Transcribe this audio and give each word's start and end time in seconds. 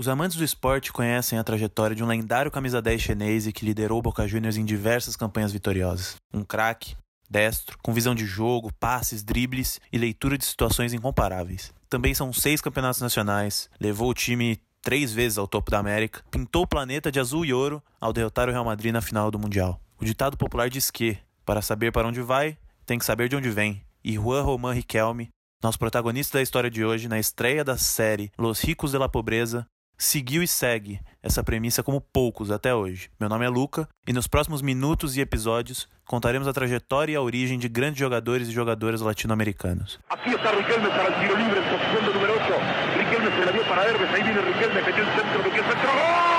Os 0.00 0.08
amantes 0.08 0.38
do 0.38 0.42
esporte 0.42 0.90
conhecem 0.90 1.38
a 1.38 1.44
trajetória 1.44 1.94
de 1.94 2.02
um 2.02 2.06
lendário 2.06 2.50
camisa 2.50 2.80
10 2.80 3.02
chinês 3.02 3.46
que 3.52 3.66
liderou 3.66 3.98
o 3.98 4.02
Boca 4.02 4.26
Juniors 4.26 4.56
em 4.56 4.64
diversas 4.64 5.14
campanhas 5.14 5.52
vitoriosas. 5.52 6.16
Um 6.32 6.42
craque, 6.42 6.96
destro, 7.28 7.76
com 7.82 7.92
visão 7.92 8.14
de 8.14 8.24
jogo, 8.24 8.72
passes, 8.80 9.22
dribles 9.22 9.78
e 9.92 9.98
leitura 9.98 10.38
de 10.38 10.46
situações 10.46 10.94
incomparáveis. 10.94 11.70
Também 11.86 12.14
são 12.14 12.32
seis 12.32 12.62
campeonatos 12.62 13.02
nacionais, 13.02 13.68
levou 13.78 14.08
o 14.08 14.14
time 14.14 14.58
três 14.80 15.12
vezes 15.12 15.36
ao 15.36 15.46
topo 15.46 15.70
da 15.70 15.78
América, 15.78 16.22
pintou 16.30 16.62
o 16.62 16.66
planeta 16.66 17.12
de 17.12 17.20
azul 17.20 17.44
e 17.44 17.52
ouro 17.52 17.82
ao 18.00 18.10
derrotar 18.10 18.48
o 18.48 18.52
Real 18.52 18.64
Madrid 18.64 18.94
na 18.94 19.02
final 19.02 19.30
do 19.30 19.38
Mundial. 19.38 19.78
O 20.00 20.04
ditado 20.06 20.34
popular 20.34 20.70
diz 20.70 20.90
que, 20.90 21.18
para 21.44 21.60
saber 21.60 21.92
para 21.92 22.08
onde 22.08 22.22
vai, 22.22 22.56
tem 22.86 22.98
que 22.98 23.04
saber 23.04 23.28
de 23.28 23.36
onde 23.36 23.50
vem. 23.50 23.84
E 24.02 24.14
Juan 24.14 24.40
Román 24.40 24.72
Riquelme, 24.72 25.28
nosso 25.62 25.78
protagonista 25.78 26.38
da 26.38 26.42
história 26.42 26.70
de 26.70 26.82
hoje, 26.82 27.06
na 27.06 27.18
estreia 27.18 27.62
da 27.62 27.76
série 27.76 28.32
Los 28.38 28.62
Ricos 28.62 28.92
de 28.92 28.98
la 28.98 29.10
Pobreza, 29.10 29.66
seguiu 30.00 30.42
e 30.42 30.48
segue 30.48 30.98
essa 31.22 31.44
premissa 31.44 31.82
como 31.82 32.00
poucos 32.00 32.50
até 32.50 32.74
hoje. 32.74 33.10
Meu 33.20 33.28
nome 33.28 33.44
é 33.44 33.48
Luca 33.50 33.86
e 34.08 34.12
nos 34.14 34.26
próximos 34.26 34.62
minutos 34.62 35.16
e 35.16 35.20
episódios 35.20 35.86
contaremos 36.06 36.48
a 36.48 36.52
trajetória 36.54 37.12
e 37.12 37.16
a 37.16 37.20
origem 37.20 37.58
de 37.58 37.68
grandes 37.68 38.00
jogadores 38.00 38.48
e 38.48 38.52
jogadoras 38.52 39.02
latino-americanos. 39.02 40.00
Aqui 40.08 40.30
está 40.30 40.52
Riquelme 40.52 40.88
para 40.88 41.10
o 41.10 41.20
tiro 41.20 41.36
livre, 41.36 41.60
posição 41.60 42.14
número 42.14 42.32
8. 42.32 42.42
Riquelme 42.98 43.30
se 43.30 43.44
la 43.44 43.52
dio 43.52 43.64
para 43.64 43.84
Hermes, 43.84 44.08
aí 44.14 44.22
viene 44.22 44.40
Riquelme, 44.40 44.82
metió 44.82 45.04
el 45.04 45.10
centro, 45.10 45.42
metió 45.42 45.62
el 45.62 45.68
centro, 45.68 45.92
¡gol! 45.92 46.29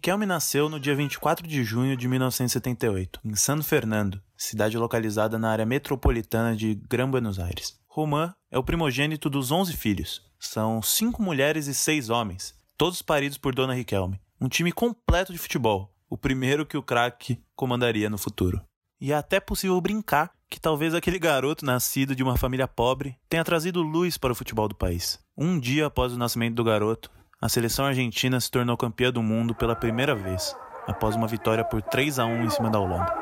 Riquelme 0.00 0.24
nasceu 0.24 0.70
no 0.70 0.80
dia 0.80 0.96
24 0.96 1.46
de 1.46 1.62
junho 1.62 1.94
de 1.94 2.08
1978, 2.08 3.20
em 3.22 3.36
San 3.36 3.60
Fernando, 3.60 4.18
cidade 4.34 4.78
localizada 4.78 5.38
na 5.38 5.50
área 5.50 5.66
metropolitana 5.66 6.56
de 6.56 6.74
Gran 6.88 7.10
Buenos 7.10 7.38
Aires. 7.38 7.78
Román 7.86 8.32
é 8.50 8.58
o 8.58 8.64
primogênito 8.64 9.28
dos 9.28 9.52
11 9.52 9.76
filhos. 9.76 10.22
São 10.38 10.80
cinco 10.80 11.22
mulheres 11.22 11.66
e 11.66 11.74
seis 11.74 12.08
homens, 12.08 12.54
todos 12.78 13.02
paridos 13.02 13.36
por 13.36 13.54
Dona 13.54 13.74
Riquelme. 13.74 14.18
Um 14.40 14.48
time 14.48 14.72
completo 14.72 15.34
de 15.34 15.38
futebol, 15.38 15.94
o 16.08 16.16
primeiro 16.16 16.64
que 16.64 16.78
o 16.78 16.82
craque 16.82 17.38
comandaria 17.54 18.08
no 18.08 18.16
futuro. 18.16 18.58
E 18.98 19.12
é 19.12 19.14
até 19.14 19.38
possível 19.38 19.78
brincar 19.82 20.32
que 20.48 20.58
talvez 20.58 20.94
aquele 20.94 21.18
garoto 21.18 21.66
nascido 21.66 22.16
de 22.16 22.22
uma 22.22 22.38
família 22.38 22.66
pobre 22.66 23.18
tenha 23.28 23.44
trazido 23.44 23.82
luz 23.82 24.16
para 24.16 24.32
o 24.32 24.34
futebol 24.34 24.66
do 24.66 24.74
país. 24.74 25.20
Um 25.36 25.60
dia 25.60 25.86
após 25.86 26.14
o 26.14 26.18
nascimento 26.18 26.54
do 26.54 26.64
garoto, 26.64 27.10
a 27.40 27.48
seleção 27.48 27.86
argentina 27.86 28.38
se 28.38 28.50
tornou 28.50 28.76
campeã 28.76 29.10
do 29.10 29.22
mundo 29.22 29.54
pela 29.54 29.74
primeira 29.74 30.14
vez, 30.14 30.54
após 30.86 31.16
uma 31.16 31.26
vitória 31.26 31.64
por 31.64 31.80
3 31.80 32.18
a 32.18 32.26
1 32.26 32.44
em 32.44 32.50
cima 32.50 32.68
da 32.70 32.78
Holanda. 32.78 33.14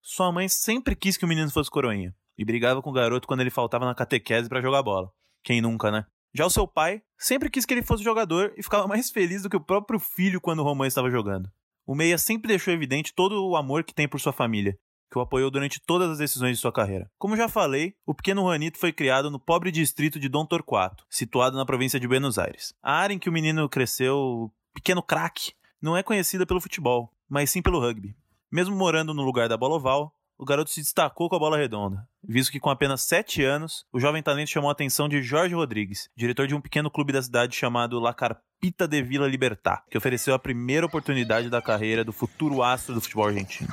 Sua 0.00 0.30
mãe 0.30 0.48
sempre 0.48 0.94
quis 0.94 1.16
que 1.16 1.24
o 1.24 1.28
menino 1.28 1.50
fosse 1.50 1.68
coroinha 1.68 2.14
e 2.38 2.44
brigava 2.44 2.80
com 2.80 2.90
o 2.90 2.92
garoto 2.92 3.26
quando 3.26 3.40
ele 3.40 3.50
faltava 3.50 3.84
na 3.84 3.94
catequese 3.96 4.48
para 4.48 4.62
jogar 4.62 4.84
bola. 4.84 5.10
Quem 5.42 5.60
nunca, 5.60 5.90
né? 5.90 6.06
Já 6.32 6.46
o 6.46 6.50
seu 6.50 6.68
pai 6.68 7.02
sempre 7.18 7.50
quis 7.50 7.66
que 7.66 7.74
ele 7.74 7.82
fosse 7.82 8.04
jogador 8.04 8.52
e 8.56 8.62
ficava 8.62 8.86
mais 8.86 9.10
feliz 9.10 9.42
do 9.42 9.50
que 9.50 9.56
o 9.56 9.64
próprio 9.64 9.98
filho 9.98 10.40
quando 10.40 10.60
o 10.60 10.62
Romão 10.62 10.86
estava 10.86 11.10
jogando. 11.10 11.50
O 11.84 11.96
Meia 11.96 12.18
sempre 12.18 12.48
deixou 12.48 12.72
evidente 12.72 13.12
todo 13.12 13.44
o 13.44 13.56
amor 13.56 13.82
que 13.82 13.94
tem 13.94 14.08
por 14.08 14.20
sua 14.20 14.32
família 14.32 14.78
que 15.16 15.18
o 15.18 15.22
apoiou 15.22 15.50
durante 15.50 15.80
todas 15.80 16.10
as 16.10 16.18
decisões 16.18 16.56
de 16.56 16.60
sua 16.60 16.72
carreira. 16.72 17.10
Como 17.18 17.36
já 17.36 17.48
falei, 17.48 17.94
o 18.04 18.14
pequeno 18.14 18.42
Juanito 18.42 18.78
foi 18.78 18.92
criado 18.92 19.30
no 19.30 19.40
pobre 19.40 19.72
distrito 19.72 20.20
de 20.20 20.28
Dom 20.28 20.44
Torquato, 20.44 21.06
situado 21.08 21.56
na 21.56 21.64
província 21.64 21.98
de 21.98 22.06
Buenos 22.06 22.38
Aires. 22.38 22.74
A 22.82 22.92
área 22.92 23.14
em 23.14 23.18
que 23.18 23.30
o 23.30 23.32
menino 23.32 23.66
cresceu, 23.66 24.52
pequeno 24.74 25.02
craque, 25.02 25.52
não 25.80 25.96
é 25.96 26.02
conhecida 26.02 26.44
pelo 26.44 26.60
futebol, 26.60 27.10
mas 27.28 27.50
sim 27.50 27.62
pelo 27.62 27.80
rugby. 27.80 28.14
Mesmo 28.52 28.76
morando 28.76 29.14
no 29.14 29.22
lugar 29.22 29.48
da 29.48 29.56
bola 29.56 29.76
oval, 29.76 30.12
o 30.38 30.44
garoto 30.44 30.68
se 30.68 30.82
destacou 30.82 31.30
com 31.30 31.36
a 31.36 31.38
bola 31.38 31.56
redonda, 31.56 32.06
visto 32.22 32.52
que 32.52 32.60
com 32.60 32.68
apenas 32.68 33.00
7 33.00 33.42
anos, 33.42 33.86
o 33.90 33.98
jovem 33.98 34.22
talento 34.22 34.50
chamou 34.50 34.68
a 34.68 34.72
atenção 34.72 35.08
de 35.08 35.22
Jorge 35.22 35.54
Rodrigues, 35.54 36.10
diretor 36.14 36.46
de 36.46 36.54
um 36.54 36.60
pequeno 36.60 36.90
clube 36.90 37.10
da 37.10 37.22
cidade 37.22 37.56
chamado 37.56 37.98
La 37.98 38.12
Carpita 38.12 38.86
de 38.86 39.02
Vila 39.02 39.26
Libertad, 39.26 39.80
que 39.90 39.96
ofereceu 39.96 40.34
a 40.34 40.38
primeira 40.38 40.84
oportunidade 40.84 41.48
da 41.48 41.62
carreira 41.62 42.04
do 42.04 42.12
futuro 42.12 42.62
astro 42.62 42.94
do 42.94 43.00
futebol 43.00 43.28
argentino. 43.28 43.72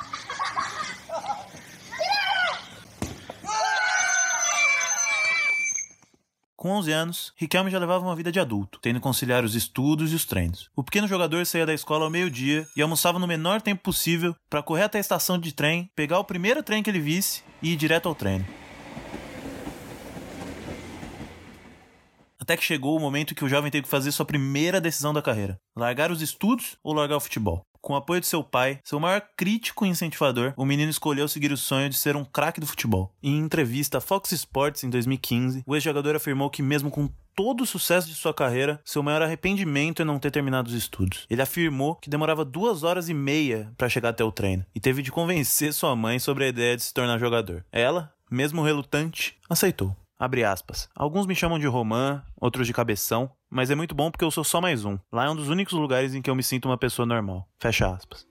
Com 6.64 6.70
11 6.70 6.92
anos, 6.92 7.32
Riquelme 7.36 7.70
já 7.70 7.78
levava 7.78 8.06
uma 8.06 8.16
vida 8.16 8.32
de 8.32 8.40
adulto, 8.40 8.78
tendo 8.80 8.98
conciliar 8.98 9.44
os 9.44 9.54
estudos 9.54 10.12
e 10.12 10.14
os 10.14 10.24
treinos. 10.24 10.70
O 10.74 10.82
pequeno 10.82 11.06
jogador 11.06 11.44
saía 11.44 11.66
da 11.66 11.74
escola 11.74 12.06
ao 12.06 12.10
meio-dia 12.10 12.66
e 12.74 12.80
almoçava 12.80 13.18
no 13.18 13.26
menor 13.26 13.60
tempo 13.60 13.82
possível 13.82 14.34
para 14.48 14.62
correr 14.62 14.84
até 14.84 14.96
a 14.96 15.00
estação 15.02 15.38
de 15.38 15.52
trem, 15.52 15.90
pegar 15.94 16.18
o 16.18 16.24
primeiro 16.24 16.62
trem 16.62 16.82
que 16.82 16.88
ele 16.88 17.00
visse 17.00 17.42
e 17.60 17.74
ir 17.74 17.76
direto 17.76 18.08
ao 18.08 18.14
treino. 18.14 18.46
Até 22.40 22.56
que 22.56 22.64
chegou 22.64 22.96
o 22.96 23.00
momento 23.00 23.34
que 23.34 23.44
o 23.44 23.48
jovem 23.48 23.70
teve 23.70 23.82
que 23.82 23.90
fazer 23.90 24.10
sua 24.10 24.24
primeira 24.24 24.80
decisão 24.80 25.12
da 25.12 25.20
carreira: 25.20 25.60
largar 25.76 26.10
os 26.10 26.22
estudos 26.22 26.78
ou 26.82 26.94
largar 26.94 27.18
o 27.18 27.20
futebol. 27.20 27.60
Com 27.84 27.92
o 27.92 27.96
apoio 27.96 28.18
de 28.18 28.26
seu 28.26 28.42
pai, 28.42 28.80
seu 28.82 28.98
maior 28.98 29.20
crítico 29.36 29.84
e 29.84 29.88
incentivador, 29.90 30.54
o 30.56 30.64
menino 30.64 30.90
escolheu 30.90 31.28
seguir 31.28 31.52
o 31.52 31.56
sonho 31.56 31.90
de 31.90 31.96
ser 31.96 32.16
um 32.16 32.24
craque 32.24 32.58
do 32.58 32.66
futebol. 32.66 33.12
Em 33.22 33.36
entrevista 33.36 33.98
à 33.98 34.00
Fox 34.00 34.32
Sports 34.32 34.84
em 34.84 34.88
2015, 34.88 35.62
o 35.66 35.76
ex-jogador 35.76 36.16
afirmou 36.16 36.48
que, 36.48 36.62
mesmo 36.62 36.90
com 36.90 37.10
todo 37.36 37.62
o 37.62 37.66
sucesso 37.66 38.08
de 38.08 38.14
sua 38.14 38.32
carreira, 38.32 38.80
seu 38.86 39.02
maior 39.02 39.20
arrependimento 39.20 40.00
é 40.00 40.04
não 40.04 40.18
ter 40.18 40.30
terminado 40.30 40.70
os 40.70 40.74
estudos. 40.74 41.26
Ele 41.28 41.42
afirmou 41.42 41.96
que 41.96 42.08
demorava 42.08 42.42
duas 42.42 42.84
horas 42.84 43.10
e 43.10 43.12
meia 43.12 43.70
para 43.76 43.90
chegar 43.90 44.08
até 44.08 44.24
o 44.24 44.32
treino 44.32 44.64
e 44.74 44.80
teve 44.80 45.02
de 45.02 45.12
convencer 45.12 45.74
sua 45.74 45.94
mãe 45.94 46.18
sobre 46.18 46.46
a 46.46 46.48
ideia 46.48 46.78
de 46.78 46.84
se 46.84 46.94
tornar 46.94 47.18
jogador. 47.18 47.66
Ela, 47.70 48.10
mesmo 48.30 48.62
relutante, 48.62 49.36
aceitou. 49.46 49.94
Abre 50.18 50.44
aspas. 50.44 50.88
Alguns 50.94 51.26
me 51.26 51.34
chamam 51.34 51.58
de 51.58 51.66
Romã, 51.66 52.22
outros 52.40 52.66
de 52.66 52.72
Cabeção, 52.72 53.30
mas 53.54 53.70
é 53.70 53.74
muito 53.76 53.94
bom 53.94 54.10
porque 54.10 54.24
eu 54.24 54.32
sou 54.32 54.42
só 54.42 54.60
mais 54.60 54.84
um. 54.84 54.98
Lá 55.12 55.26
é 55.26 55.30
um 55.30 55.36
dos 55.36 55.48
únicos 55.48 55.74
lugares 55.74 56.12
em 56.12 56.20
que 56.20 56.28
eu 56.28 56.34
me 56.34 56.42
sinto 56.42 56.66
uma 56.66 56.76
pessoa 56.76 57.06
normal. 57.06 57.48
Fecha 57.56 57.88
aspas. 57.88 58.26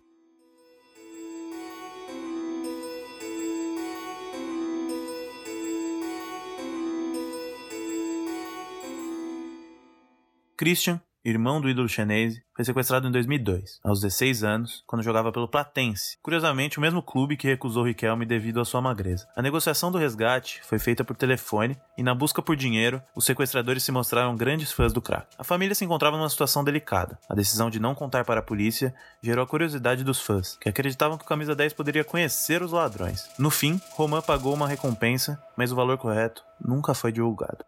Christian 10.57 11.01
irmão 11.25 11.61
do 11.61 11.69
ídolo 11.69 11.87
chinês, 11.87 12.41
foi 12.53 12.65
sequestrado 12.65 13.07
em 13.07 13.11
2002, 13.11 13.79
aos 13.83 14.01
16 14.01 14.43
anos, 14.43 14.83
quando 14.85 15.03
jogava 15.03 15.31
pelo 15.31 15.47
Platense, 15.47 16.17
curiosamente 16.21 16.77
o 16.77 16.81
mesmo 16.81 17.01
clube 17.01 17.37
que 17.37 17.47
recusou 17.47 17.85
Riquelme 17.85 18.25
devido 18.25 18.59
à 18.59 18.65
sua 18.65 18.81
magreza. 18.81 19.27
A 19.35 19.41
negociação 19.41 19.91
do 19.91 19.97
resgate 19.97 20.61
foi 20.63 20.77
feita 20.77 21.03
por 21.03 21.15
telefone 21.15 21.77
e 21.97 22.03
na 22.03 22.13
busca 22.13 22.41
por 22.41 22.55
dinheiro, 22.55 23.01
os 23.15 23.25
sequestradores 23.25 23.83
se 23.83 23.91
mostraram 23.91 24.35
grandes 24.35 24.71
fãs 24.71 24.91
do 24.91 25.01
crack. 25.01 25.27
A 25.37 25.43
família 25.43 25.73
se 25.73 25.85
encontrava 25.85 26.17
numa 26.17 26.29
situação 26.29 26.63
delicada. 26.63 27.17
A 27.29 27.33
decisão 27.33 27.69
de 27.69 27.79
não 27.79 27.95
contar 27.95 28.25
para 28.25 28.41
a 28.41 28.43
polícia 28.43 28.93
gerou 29.21 29.43
a 29.43 29.47
curiosidade 29.47 30.03
dos 30.03 30.21
fãs, 30.21 30.57
que 30.59 30.69
acreditavam 30.69 31.17
que 31.17 31.23
o 31.23 31.27
camisa 31.27 31.55
10 31.55 31.73
poderia 31.73 32.03
conhecer 32.03 32.61
os 32.61 32.73
ladrões. 32.73 33.29
No 33.39 33.49
fim, 33.49 33.79
Roman 33.91 34.21
pagou 34.21 34.53
uma 34.53 34.67
recompensa, 34.67 35.41
mas 35.57 35.71
o 35.71 35.75
valor 35.75 35.97
correto 35.97 36.43
nunca 36.59 36.93
foi 36.93 37.11
divulgado. 37.11 37.63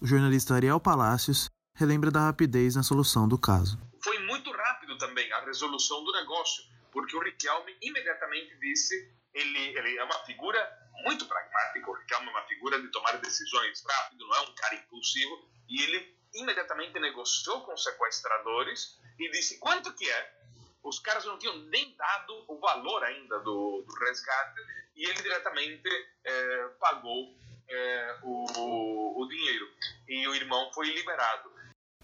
O 0.00 0.06
jornalista 0.06 0.54
Ariel 0.54 0.78
Palacios 0.78 1.50
relembra 1.74 2.10
da 2.10 2.20
rapidez 2.20 2.76
na 2.76 2.82
solução 2.82 3.28
do 3.28 3.38
caso. 3.38 3.78
Foi 4.02 4.18
muito 4.20 4.50
rápido 4.52 4.96
também 4.98 5.30
a 5.32 5.44
resolução 5.44 6.04
do 6.04 6.12
negócio, 6.12 6.64
porque 6.92 7.16
o 7.16 7.20
Riquelme 7.20 7.76
imediatamente 7.82 8.56
disse 8.60 9.12
ele, 9.34 9.76
ele 9.76 9.98
é 9.98 10.04
uma 10.04 10.24
figura 10.24 10.58
muito 11.04 11.26
pragmática, 11.26 11.90
o 11.90 11.94
Riquelme 11.94 12.28
é 12.28 12.30
uma 12.30 12.46
figura 12.46 12.80
de 12.80 12.88
tomar 12.88 13.18
decisões 13.18 13.82
rápido, 13.84 14.26
não 14.26 14.36
é 14.36 14.40
um 14.42 14.54
cara 14.54 14.76
impulsivo, 14.76 15.48
e 15.68 15.82
ele 15.82 16.16
imediatamente 16.34 16.98
negociou 17.00 17.62
com 17.62 17.74
os 17.74 17.82
sequestradores 17.82 19.00
e 19.18 19.30
disse 19.30 19.58
quanto 19.58 19.92
que 19.94 20.08
é 20.08 20.34
os 20.82 20.98
caras 20.98 21.24
não 21.24 21.38
tinham 21.38 21.56
nem 21.70 21.96
dado 21.96 22.44
o 22.46 22.58
valor 22.60 23.02
ainda 23.04 23.38
do, 23.40 23.82
do 23.82 23.94
resgate 24.04 24.60
e 24.94 25.08
ele 25.08 25.22
diretamente 25.22 25.88
é, 26.22 26.68
pagou 26.78 27.34
é, 27.68 28.18
o, 28.22 29.22
o 29.22 29.28
dinheiro. 29.28 29.66
E 30.06 30.28
o 30.28 30.34
irmão 30.34 30.70
foi 30.72 30.86
liberado. 30.92 31.53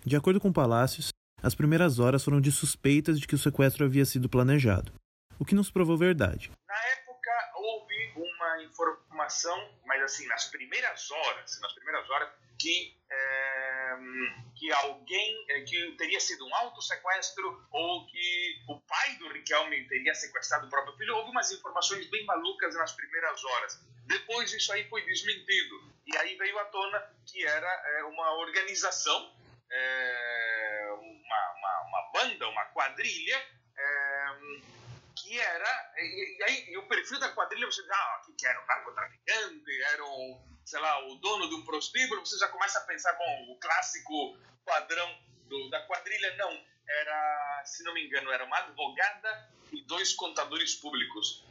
De 0.05 0.17
acordo 0.17 0.41
com 0.41 0.53
Palácios, 0.53 1.11
as 1.43 1.55
primeiras 1.55 1.99
horas 1.99 2.25
foram 2.25 2.41
de 2.41 2.51
suspeitas 2.51 3.21
de 3.21 3.27
que 3.27 3.35
o 3.35 3.39
sequestro 3.39 3.85
havia 3.85 4.05
sido 4.05 4.29
planejado, 4.29 4.93
o 5.39 5.45
que 5.45 5.55
nos 5.55 5.71
provou 5.71 5.97
verdade. 5.97 6.51
Na 6.67 6.87
época 6.87 7.31
houve 7.57 8.13
uma 8.17 8.63
informação, 8.63 9.71
mas 9.87 10.03
assim, 10.03 10.27
nas 10.27 10.47
primeiras 10.47 11.11
horas, 11.11 11.61
nas 11.61 11.73
primeiras 11.75 12.09
horas, 12.09 12.29
que, 12.61 12.95
é, 13.11 13.97
que 14.55 14.71
alguém, 14.73 15.45
é, 15.49 15.61
que 15.63 15.93
teria 15.93 16.21
sido 16.21 16.47
um 16.47 16.55
auto-sequestro 16.55 17.67
ou 17.71 18.07
que 18.07 18.63
o 18.69 18.79
pai 18.81 19.17
do 19.17 19.33
Riquelme 19.33 19.87
teria 19.89 20.15
sequestrado 20.15 20.67
o 20.67 20.71
próprio 20.71 20.97
filho. 20.97 21.17
Houve 21.17 21.31
umas 21.31 21.51
informações 21.51 22.07
bem 22.09 22.25
malucas 22.27 22.75
nas 22.75 22.93
primeiras 22.93 23.43
horas. 23.43 23.81
Depois 24.07 24.53
isso 24.53 24.73
aí 24.73 24.87
foi 24.89 25.03
desmentido. 25.07 25.83
E 26.07 26.17
aí 26.19 26.37
veio 26.37 26.59
à 26.59 26.65
tona 26.67 27.03
que 27.25 27.45
era 27.47 27.99
é, 27.99 28.05
uma 28.05 28.33
organização, 28.39 29.33
é, 29.71 30.89
uma, 30.93 31.55
uma, 31.57 31.89
uma, 31.89 32.13
banda, 32.13 32.49
uma 32.49 32.65
quadrilha, 32.67 33.37
é, 33.77 34.27
que 35.17 35.39
era. 35.39 35.93
E, 35.97 36.39
e, 36.39 36.43
aí, 36.45 36.65
e 36.71 36.79
o 36.79 36.89
perfil 36.89 37.19
da 37.19 37.29
quadrilha, 37.31 37.67
você 37.67 37.83
diz, 37.83 37.91
ah, 37.91 38.23
que 38.37 38.47
era 38.47 38.63
um 38.63 38.67
narcotraficante, 38.67 39.83
era 39.93 40.05
um, 40.05 40.59
sei 40.65 40.81
lá, 40.81 41.07
o 41.07 41.17
dono 41.17 41.49
de 41.49 41.55
um 41.55 41.65
prostíbulo, 41.65 42.25
você 42.25 42.39
já 42.39 42.49
começa 42.49 42.79
a 42.79 42.83
pensar, 42.83 43.13
bom, 43.15 43.53
o 43.53 43.59
clássico 43.59 44.39
padrão 44.65 45.19
do, 45.47 45.71
da 45.71 45.81
quadrilha. 45.87 46.37
Não, 46.37 46.51
era, 46.89 47.63
se 47.65 47.83
não 47.85 47.95
me 47.95 48.07
engano, 48.07 48.31
era 48.31 48.45
uma 48.45 48.59
advogada 48.59 49.51
e 49.73 49.83
dois 49.87 50.13
contadores 50.15 50.75
públicos 50.75 51.45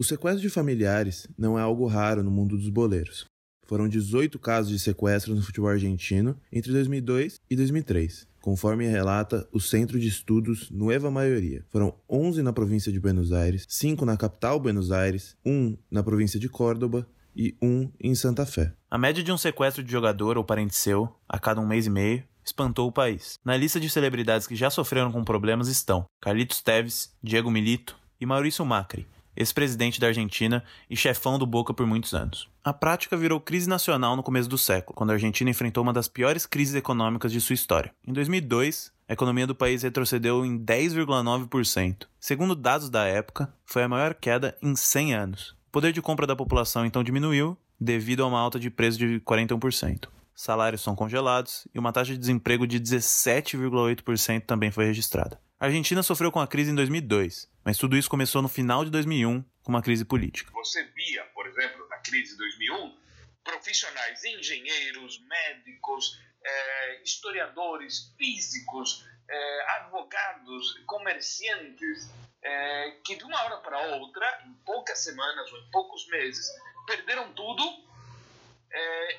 o 0.00 0.04
sequestro 0.04 0.40
de 0.40 0.48
familiares 0.48 1.26
não 1.36 1.58
é 1.58 1.62
algo 1.62 1.84
raro 1.88 2.22
no 2.22 2.30
mundo 2.30 2.56
dos 2.56 2.70
boleiros. 2.70 3.26
Foram 3.68 3.86
18 3.86 4.38
casos 4.38 4.72
de 4.72 4.78
sequestros 4.78 5.36
no 5.36 5.42
futebol 5.42 5.68
argentino 5.68 6.34
entre 6.50 6.72
2002 6.72 7.38
e 7.50 7.54
2003, 7.54 8.26
conforme 8.40 8.86
relata 8.86 9.46
o 9.52 9.60
Centro 9.60 10.00
de 10.00 10.08
Estudos 10.08 10.70
Nueva 10.70 11.10
Maioria. 11.10 11.62
Foram 11.68 11.94
11 12.08 12.42
na 12.42 12.50
província 12.50 12.90
de 12.90 12.98
Buenos 12.98 13.30
Aires, 13.30 13.66
5 13.68 14.06
na 14.06 14.16
capital 14.16 14.58
Buenos 14.58 14.90
Aires, 14.90 15.36
1 15.44 15.76
na 15.90 16.02
província 16.02 16.40
de 16.40 16.48
Córdoba 16.48 17.06
e 17.36 17.54
1 17.60 17.92
em 18.00 18.14
Santa 18.14 18.46
Fé. 18.46 18.72
A 18.90 18.96
média 18.96 19.22
de 19.22 19.30
um 19.30 19.36
sequestro 19.36 19.84
de 19.84 19.92
jogador 19.92 20.38
ou 20.38 20.44
parente 20.44 20.74
seu, 20.74 21.14
a 21.28 21.38
cada 21.38 21.60
um 21.60 21.66
mês 21.66 21.86
e 21.86 21.90
meio, 21.90 22.24
espantou 22.42 22.88
o 22.88 22.92
país. 22.92 23.38
Na 23.44 23.54
lista 23.54 23.78
de 23.78 23.90
celebridades 23.90 24.46
que 24.46 24.56
já 24.56 24.70
sofreram 24.70 25.12
com 25.12 25.22
problemas 25.22 25.68
estão 25.68 26.06
Carlitos 26.22 26.62
Teves, 26.62 27.14
Diego 27.22 27.50
Milito 27.50 27.98
e 28.18 28.24
Maurício 28.24 28.64
Macri, 28.64 29.06
ex-presidente 29.38 30.00
da 30.00 30.08
Argentina 30.08 30.64
e 30.90 30.96
chefão 30.96 31.38
do 31.38 31.46
Boca 31.46 31.72
por 31.72 31.86
muitos 31.86 32.12
anos. 32.12 32.48
A 32.64 32.72
prática 32.72 33.16
virou 33.16 33.40
crise 33.40 33.68
nacional 33.68 34.16
no 34.16 34.22
começo 34.22 34.48
do 34.48 34.58
século, 34.58 34.96
quando 34.96 35.10
a 35.10 35.12
Argentina 35.12 35.48
enfrentou 35.48 35.84
uma 35.84 35.92
das 35.92 36.08
piores 36.08 36.44
crises 36.44 36.74
econômicas 36.74 37.30
de 37.30 37.40
sua 37.40 37.54
história. 37.54 37.94
Em 38.04 38.12
2002, 38.12 38.92
a 39.08 39.12
economia 39.12 39.46
do 39.46 39.54
país 39.54 39.82
retrocedeu 39.82 40.44
em 40.44 40.58
10,9%. 40.58 42.08
Segundo 42.18 42.56
dados 42.56 42.90
da 42.90 43.04
época, 43.04 43.52
foi 43.64 43.84
a 43.84 43.88
maior 43.88 44.12
queda 44.12 44.58
em 44.60 44.74
100 44.74 45.14
anos. 45.14 45.50
O 45.68 45.70
poder 45.70 45.92
de 45.92 46.02
compra 46.02 46.26
da 46.26 46.34
população 46.34 46.84
então 46.84 47.04
diminuiu, 47.04 47.56
devido 47.80 48.24
a 48.24 48.26
uma 48.26 48.40
alta 48.40 48.58
de 48.58 48.70
preço 48.70 48.98
de 48.98 49.20
41%. 49.20 50.08
Salários 50.34 50.82
são 50.82 50.94
congelados 50.94 51.66
e 51.74 51.78
uma 51.78 51.92
taxa 51.92 52.12
de 52.12 52.18
desemprego 52.18 52.66
de 52.66 52.80
17,8% 52.80 54.42
também 54.46 54.70
foi 54.70 54.84
registrada. 54.84 55.40
A 55.60 55.66
Argentina 55.66 56.02
sofreu 56.04 56.30
com 56.30 56.38
a 56.38 56.46
crise 56.46 56.70
em 56.70 56.74
2002, 56.76 57.48
mas 57.68 57.76
tudo 57.76 57.98
isso 57.98 58.08
começou 58.08 58.40
no 58.40 58.48
final 58.48 58.82
de 58.82 58.90
2001 58.90 59.42
com 59.62 59.70
uma 59.70 59.82
crise 59.82 60.02
política. 60.02 60.50
Você 60.54 60.82
via, 60.84 61.22
por 61.34 61.46
exemplo, 61.46 61.86
na 61.90 61.98
crise 61.98 62.32
de 62.32 62.38
2001, 62.38 62.98
profissionais, 63.44 64.24
engenheiros, 64.24 65.20
médicos, 65.20 66.18
eh, 66.42 67.02
historiadores, 67.04 68.14
físicos, 68.16 69.06
eh, 69.28 69.64
advogados, 69.80 70.78
comerciantes, 70.86 72.10
eh, 72.40 73.00
que 73.04 73.16
de 73.16 73.24
uma 73.24 73.38
hora 73.42 73.58
para 73.58 73.78
outra, 73.98 74.44
em 74.46 74.54
poucas 74.64 75.00
semanas 75.00 75.52
ou 75.52 75.58
em 75.58 75.70
poucos 75.70 76.08
meses, 76.08 76.50
perderam 76.86 77.34
tudo 77.34 77.86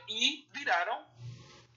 e 0.07 0.47
viraram 0.55 1.05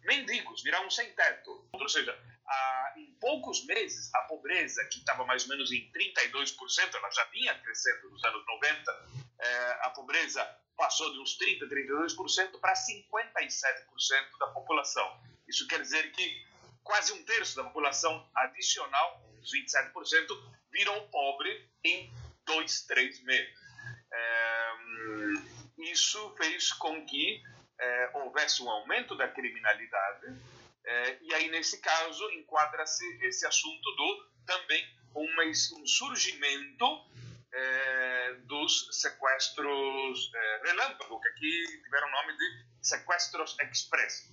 mendigos, 0.04 0.62
viraram 0.62 0.90
sem 0.90 1.12
teto. 1.12 1.68
Ou 1.74 1.86
seja, 1.86 2.18
a, 2.46 2.81
poucos 3.22 3.64
meses, 3.66 4.12
a 4.12 4.22
pobreza, 4.22 4.84
que 4.86 4.98
estava 4.98 5.24
mais 5.24 5.44
ou 5.44 5.50
menos 5.50 5.70
em 5.70 5.88
32%, 5.92 6.92
ela 6.92 7.10
já 7.12 7.24
vinha 7.26 7.54
crescendo 7.60 8.10
nos 8.10 8.24
anos 8.24 8.44
90, 8.44 9.08
é, 9.38 9.78
a 9.82 9.90
pobreza 9.90 10.44
passou 10.76 11.12
de 11.12 11.20
uns 11.20 11.38
30%, 11.38 11.68
32% 11.68 12.58
para 12.58 12.74
57% 12.74 14.38
da 14.40 14.48
população. 14.48 15.22
Isso 15.46 15.68
quer 15.68 15.80
dizer 15.80 16.10
que 16.10 16.44
quase 16.82 17.12
um 17.12 17.22
terço 17.22 17.54
da 17.54 17.62
população 17.62 18.28
adicional, 18.34 19.24
uns 19.38 19.52
27%, 19.52 20.26
virou 20.72 21.00
pobre 21.08 21.70
em 21.84 22.12
dois, 22.44 22.82
três 22.82 23.22
meses. 23.22 23.54
É, 24.12 24.72
isso 25.78 26.34
fez 26.36 26.72
com 26.72 27.06
que 27.06 27.40
é, 27.78 28.10
houvesse 28.14 28.64
um 28.64 28.68
aumento 28.70 29.16
da 29.16 29.28
criminalidade, 29.28 30.26
é, 30.84 31.18
e 31.22 31.34
aí, 31.34 31.50
nesse 31.50 31.80
caso, 31.80 32.30
enquadra-se 32.32 33.04
esse 33.22 33.46
assunto 33.46 33.90
do 33.96 34.32
também 34.46 34.84
uma, 35.14 35.44
um 35.44 35.86
surgimento 35.86 36.86
é, 37.52 38.34
dos 38.44 38.88
sequestros 38.90 40.32
é, 40.34 40.62
relâmpago, 40.64 41.20
que 41.20 41.28
aqui 41.28 41.82
tiveram 41.84 42.08
o 42.08 42.10
nome 42.10 42.36
de 42.36 42.64
sequestros 42.80 43.56
express. 43.60 44.32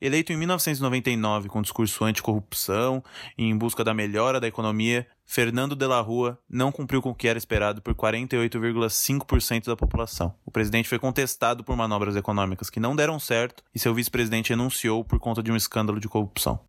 Eleito 0.00 0.32
em 0.32 0.36
1999 0.36 1.48
com 1.48 1.60
discurso 1.60 2.04
anticorrupção 2.04 3.02
e 3.36 3.44
em 3.44 3.56
busca 3.56 3.82
da 3.82 3.92
melhora 3.92 4.38
da 4.38 4.46
economia, 4.46 5.04
Fernando 5.24 5.74
de 5.74 5.86
la 5.88 6.00
Rua 6.00 6.38
não 6.48 6.70
cumpriu 6.70 7.02
com 7.02 7.10
o 7.10 7.14
que 7.14 7.26
era 7.26 7.36
esperado 7.36 7.82
por 7.82 7.96
48,5% 7.96 9.66
da 9.66 9.76
população. 9.76 10.32
O 10.46 10.52
presidente 10.52 10.88
foi 10.88 11.00
contestado 11.00 11.64
por 11.64 11.76
manobras 11.76 12.14
econômicas 12.14 12.70
que 12.70 12.78
não 12.78 12.94
deram 12.94 13.18
certo 13.18 13.64
e 13.74 13.78
seu 13.78 13.92
vice-presidente 13.92 14.50
renunciou 14.50 15.04
por 15.04 15.18
conta 15.18 15.42
de 15.42 15.50
um 15.50 15.56
escândalo 15.56 15.98
de 15.98 16.08
corrupção. 16.08 16.60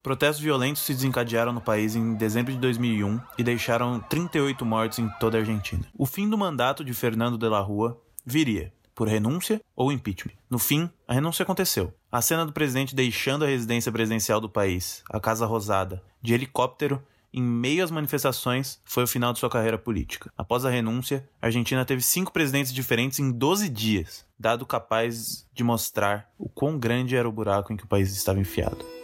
Protestos 0.00 0.42
violentos 0.42 0.82
se 0.82 0.94
desencadearam 0.94 1.52
no 1.52 1.60
país 1.60 1.96
em 1.96 2.14
dezembro 2.14 2.52
de 2.52 2.58
2001 2.58 3.20
e 3.36 3.42
deixaram 3.42 3.98
38 3.98 4.64
mortos 4.64 5.00
em 5.00 5.08
toda 5.20 5.38
a 5.38 5.40
Argentina. 5.40 5.84
O 5.96 6.06
fim 6.06 6.28
do 6.28 6.38
mandato 6.38 6.84
de 6.84 6.94
Fernando 6.94 7.36
de 7.36 7.48
la 7.48 7.60
Rua 7.60 8.00
viria, 8.24 8.72
por 8.94 9.08
renúncia 9.08 9.60
ou 9.74 9.92
impeachment. 9.92 10.34
No 10.50 10.58
fim, 10.58 10.90
a 11.06 11.14
renúncia 11.14 11.42
aconteceu. 11.42 11.94
A 12.10 12.20
cena 12.20 12.44
do 12.44 12.52
presidente 12.52 12.94
deixando 12.94 13.44
a 13.44 13.48
residência 13.48 13.90
presidencial 13.90 14.40
do 14.40 14.48
país, 14.48 15.02
a 15.10 15.18
Casa 15.18 15.46
Rosada, 15.46 16.02
de 16.20 16.34
helicóptero, 16.34 17.02
em 17.32 17.42
meio 17.42 17.82
às 17.82 17.90
manifestações, 17.90 18.78
foi 18.84 19.04
o 19.04 19.06
final 19.06 19.32
de 19.32 19.38
sua 19.38 19.48
carreira 19.48 19.78
política. 19.78 20.30
Após 20.36 20.66
a 20.66 20.70
renúncia, 20.70 21.26
a 21.40 21.46
Argentina 21.46 21.84
teve 21.84 22.02
cinco 22.02 22.32
presidentes 22.32 22.72
diferentes 22.72 23.18
em 23.18 23.32
12 23.32 23.70
dias, 23.70 24.26
dado 24.38 24.66
capaz 24.66 25.46
de 25.54 25.64
mostrar 25.64 26.30
o 26.38 26.48
quão 26.48 26.78
grande 26.78 27.16
era 27.16 27.28
o 27.28 27.32
buraco 27.32 27.72
em 27.72 27.76
que 27.76 27.84
o 27.84 27.88
país 27.88 28.14
estava 28.14 28.38
enfiado. 28.38 29.01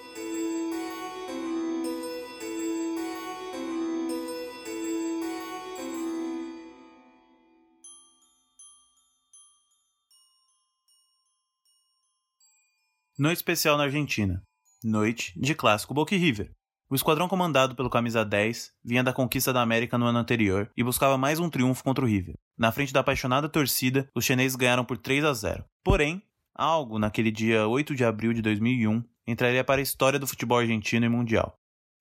Noite 13.18 13.38
especial 13.38 13.76
na 13.76 13.82
Argentina. 13.82 14.40
Noite 14.84 15.32
de 15.36 15.52
clássico 15.52 15.92
Boca 15.92 16.14
River. 16.14 16.52
O 16.88 16.94
esquadrão 16.94 17.26
comandado 17.26 17.74
pelo 17.74 17.90
camisa 17.90 18.24
10 18.24 18.70
vinha 18.84 19.02
da 19.02 19.12
conquista 19.12 19.52
da 19.52 19.60
América 19.60 19.98
no 19.98 20.06
ano 20.06 20.20
anterior 20.20 20.70
e 20.76 20.84
buscava 20.84 21.18
mais 21.18 21.40
um 21.40 21.50
triunfo 21.50 21.82
contra 21.82 22.04
o 22.04 22.06
River. 22.06 22.36
Na 22.56 22.70
frente 22.70 22.92
da 22.92 23.00
apaixonada 23.00 23.48
torcida, 23.48 24.08
os 24.14 24.24
chineses 24.24 24.54
ganharam 24.54 24.84
por 24.84 24.96
3 24.96 25.24
a 25.24 25.32
0. 25.32 25.64
Porém, 25.82 26.22
algo 26.54 26.96
naquele 26.96 27.32
dia 27.32 27.66
8 27.66 27.92
de 27.96 28.04
abril 28.04 28.32
de 28.32 28.40
2001 28.40 29.02
entraria 29.26 29.64
para 29.64 29.80
a 29.80 29.82
história 29.82 30.20
do 30.20 30.26
futebol 30.28 30.58
argentino 30.58 31.04
e 31.04 31.08
mundial. 31.08 31.56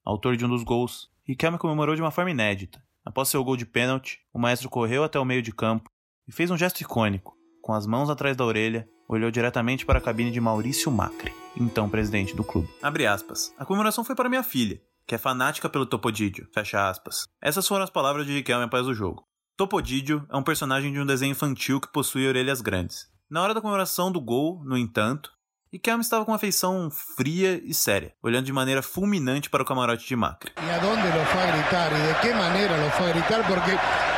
Autor 0.06 0.38
de 0.38 0.46
um 0.46 0.50
dos 0.50 0.62
gols, 0.62 1.10
Riquelme 1.24 1.58
comemorou 1.58 1.96
de 1.96 2.02
uma 2.04 2.12
forma 2.12 2.30
inédita. 2.30 2.80
Após 3.04 3.30
seu 3.30 3.44
gol 3.44 3.58
de 3.58 3.66
pênalti, 3.66 4.20
o 4.32 4.38
maestro 4.38 4.70
correu 4.70 5.04
até 5.04 5.18
o 5.18 5.26
meio 5.26 5.42
de 5.42 5.52
campo 5.52 5.90
e 6.28 6.32
fez 6.32 6.52
um 6.52 6.58
gesto 6.58 6.82
icônico, 6.82 7.36
com 7.64 7.74
as 7.74 7.88
mãos 7.88 8.08
atrás 8.08 8.38
da 8.38 8.46
orelha, 8.46 8.88
olhou 9.08 9.32
diretamente 9.32 9.86
para 9.86 10.00
a 10.00 10.02
cabine 10.02 10.32
de 10.32 10.42
Maurício 10.42 10.92
Macri, 10.92 11.34
então 11.56 11.90
presidente 11.90 12.36
do 12.36 12.44
clube. 12.44 12.70
Abre 12.82 13.08
aspas. 13.08 13.54
A 13.58 13.66
comemoração 13.66 14.04
foi 14.04 14.16
para 14.16 14.30
minha 14.30 14.44
filha, 14.44 14.82
que 15.08 15.16
é 15.16 15.18
fanática 15.18 15.70
pelo 15.70 15.86
Topodidio. 15.86 16.48
Fecha 16.54 16.90
aspas. 16.90 17.28
Essas 17.42 17.68
foram 17.68 17.84
as 17.84 17.90
palavras 17.90 18.26
de 18.26 18.34
Riquelme 18.34 18.66
após 18.66 18.86
o 18.88 18.94
jogo. 18.94 19.24
Topodidio 19.56 20.26
é 20.30 20.38
um 20.38 20.44
personagem 20.44 20.92
de 20.92 21.00
um 21.00 21.06
desenho 21.06 21.32
infantil 21.32 21.80
que 21.80 21.92
possui 21.92 22.28
orelhas 22.28 22.62
grandes. 22.62 23.08
Na 23.30 23.42
hora 23.42 23.54
da 23.54 23.62
comemoração 23.62 24.12
do 24.12 24.22
gol, 24.22 24.64
no 24.64 24.78
entanto, 24.78 25.32
Riquelme 25.72 26.02
estava 26.02 26.24
com 26.24 26.32
uma 26.32 26.38
feição 26.38 26.90
fria 26.90 27.62
e 27.64 27.74
séria, 27.74 28.14
olhando 28.24 28.46
de 28.46 28.54
maneira 28.54 28.82
fulminante 28.82 29.50
para 29.50 29.62
o 29.64 29.66
camarote 29.66 30.08
de 30.08 30.16
Macri. 30.16 30.54
E 30.56 30.70
aonde 30.72 31.08
lo 31.08 31.26
foi 31.26 31.42
a 31.42 31.52
gritar 31.52 31.92
e 31.92 32.14
de 32.14 32.22
que 32.22 32.34
maneira 32.34 32.78
lo 32.78 32.90
foi 32.92 33.10
a 33.10 33.14
gritar 33.14 33.46
porque 33.46 33.72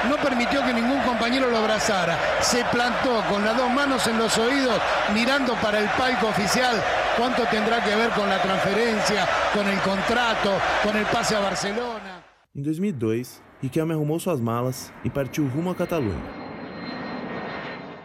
não 0.08 0.18
permitiu 0.18 0.64
que 0.64 0.74
nenhum 0.74 1.02
companheiro 1.02 1.50
lo 1.50 1.58
abrazara. 1.58 2.18
Se 2.42 2.64
plantou 2.66 3.22
com 3.24 3.38
as 3.38 3.56
duas 3.56 3.72
mãos 3.72 4.08
em 4.08 4.18
los 4.18 4.38
oídos, 4.38 4.82
mirando 5.14 5.56
para 5.58 5.84
o 5.84 5.90
palco 5.98 6.28
oficial. 6.28 6.74
Quanto 7.16 7.46
tendrá 7.50 7.82
que 7.82 7.90
ver 7.90 8.14
com 8.14 8.24
a 8.24 8.40
transferência, 8.40 9.28
com 9.52 9.60
o 9.60 9.82
contrato, 9.82 10.50
com 10.84 10.90
o 10.90 11.06
passe 11.12 11.36
a 11.36 11.42
Barcelona? 11.42 12.24
Em 12.56 12.62
2002, 12.62 13.42
Riquelme 13.62 13.94
arrumou 13.94 14.20
suas 14.20 14.40
malas 14.40 14.92
e 15.04 15.10
partiu 15.10 15.46
rumo 15.48 15.70
à 15.70 15.76
Catalunha. 15.76 16.24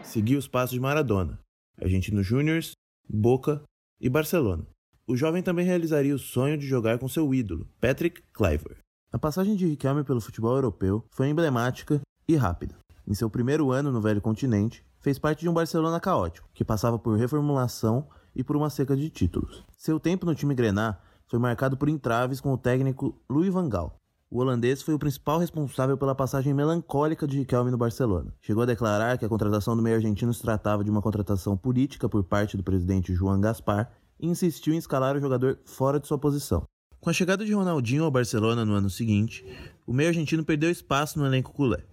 Seguiu 0.03 0.39
os 0.39 0.49
passos 0.49 0.73
de 0.73 0.81
Maradona, 0.81 1.39
Argentino 1.81 2.23
Júniors, 2.23 2.73
Boca 3.09 3.63
e 4.01 4.09
Barcelona. 4.09 4.67
O 5.07 5.17
jovem 5.17 5.43
também 5.43 5.67
realizaria 5.67 6.15
o 6.15 6.19
sonho 6.19 6.59
de 6.59 6.67
jogar 6.67 6.99
com 6.99 7.09
seu 7.09 7.33
ídolo, 7.33 7.69
Patrick 7.81 8.23
Kluivert. 8.33 8.84
A 9.15 9.19
passagem 9.19 9.55
de 9.55 9.65
Riquelme 9.65 10.03
pelo 10.03 10.21
futebol 10.21 10.57
europeu 10.57 11.05
foi 11.09 11.29
emblemática 11.29 12.01
e 12.27 12.35
rápida. 12.35 12.75
Em 13.07 13.15
seu 13.15 13.31
primeiro 13.31 13.71
ano 13.71 13.93
no 13.93 14.01
velho 14.01 14.21
continente, 14.21 14.85
fez 14.99 15.21
parte 15.21 15.43
de 15.43 15.49
um 15.49 15.55
Barcelona 15.55 16.01
caótico, 16.01 16.49
que 16.53 16.65
passava 16.65 16.99
por 16.99 17.17
reformulação 17.17 18.09
e 18.35 18.43
por 18.43 18.57
uma 18.57 18.69
seca 18.69 18.97
de 18.97 19.09
títulos. 19.09 19.65
Seu 19.79 20.01
tempo 20.01 20.27
no 20.27 20.35
time 20.35 20.53
grená 20.53 20.99
foi 21.29 21.39
marcado 21.39 21.77
por 21.77 21.89
entraves 21.89 22.41
com 22.41 22.53
o 22.53 22.59
técnico 22.59 23.17
Louis 23.31 23.55
van 23.55 23.69
Gaal, 23.69 23.97
o 24.29 24.39
holandês 24.39 24.83
foi 24.83 24.95
o 24.95 24.99
principal 24.99 25.39
responsável 25.39 25.97
pela 25.97 26.13
passagem 26.13 26.53
melancólica 26.53 27.25
de 27.25 27.39
Riquelme 27.39 27.71
no 27.71 27.79
Barcelona. 27.79 28.35
Chegou 28.43 28.65
a 28.65 28.67
declarar 28.67 29.17
que 29.17 29.25
a 29.25 29.29
contratação 29.29 29.77
do 29.77 29.83
meio 29.83 29.95
argentino 29.95 30.35
se 30.35 30.43
tratava 30.43 30.83
de 30.83 30.91
uma 30.91 31.01
contratação 31.01 31.57
política 31.57 32.09
por 32.09 32.25
parte 32.25 32.57
do 32.57 32.65
presidente 32.65 33.15
João 33.15 33.41
Gaspar 33.41 33.93
e 34.19 34.27
insistiu 34.27 34.75
em 34.75 34.79
escalar 34.79 35.17
o 35.17 35.21
jogador 35.21 35.61
fora 35.65 36.01
de 36.01 36.09
sua 36.09 36.19
posição. 36.19 36.65
Com 37.05 37.11
a 37.11 37.13
chegada 37.13 37.45
de 37.45 37.53
Ronaldinho 37.53 38.03
ao 38.03 38.11
Barcelona 38.11 38.65
no 38.65 38.73
ano 38.73 38.89
seguinte, 38.89 39.45
o 39.87 39.93
meio 39.93 40.09
argentino 40.09 40.43
perdeu 40.43 40.71
espaço 40.71 41.19
no 41.19 41.27
elenco 41.27 41.53
culé. 41.53 41.85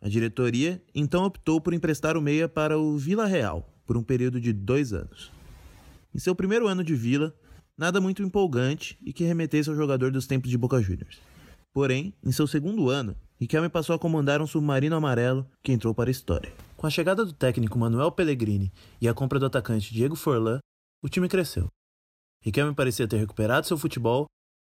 A 0.00 0.08
diretoria 0.08 0.80
então 0.94 1.24
optou 1.24 1.60
por 1.60 1.74
emprestar 1.74 2.16
o 2.16 2.22
meia 2.22 2.48
para 2.48 2.78
o 2.78 2.96
Vila 2.96 3.26
Real 3.26 3.68
por 3.84 3.96
um 3.96 4.02
período 4.04 4.40
de 4.40 4.52
dois 4.52 4.92
anos. 4.92 5.32
Em 6.14 6.20
seu 6.20 6.36
primeiro 6.36 6.68
ano 6.68 6.84
de 6.84 6.94
Vila, 6.94 7.34
nada 7.76 8.00
muito 8.00 8.22
empolgante 8.22 8.96
e 9.04 9.12
que 9.12 9.24
remetesse 9.24 9.70
ao 9.70 9.74
jogador 9.74 10.12
dos 10.12 10.28
tempos 10.28 10.48
de 10.48 10.56
Boca 10.56 10.80
Juniors. 10.80 11.18
Porém, 11.72 12.14
em 12.24 12.30
seu 12.30 12.46
segundo 12.46 12.90
ano, 12.90 13.16
Riquelme 13.40 13.68
passou 13.68 13.96
a 13.96 13.98
comandar 13.98 14.40
um 14.40 14.46
submarino 14.46 14.94
amarelo 14.94 15.44
que 15.64 15.72
entrou 15.72 15.92
para 15.92 16.10
a 16.10 16.12
história. 16.12 16.52
Com 16.76 16.86
a 16.86 16.90
chegada 16.90 17.24
do 17.24 17.32
técnico 17.32 17.76
Manuel 17.76 18.12
Pellegrini 18.12 18.72
e 19.00 19.08
a 19.08 19.14
compra 19.14 19.40
do 19.40 19.46
atacante 19.46 19.92
Diego 19.92 20.14
Forlan, 20.14 20.60
o 21.02 21.08
time 21.08 21.26
cresceu. 21.26 21.66
Riquelme 22.48 22.74
parecia 22.74 23.06
ter 23.06 23.18
recuperado 23.18 23.66
seu 23.66 23.76
futebol 23.76 24.24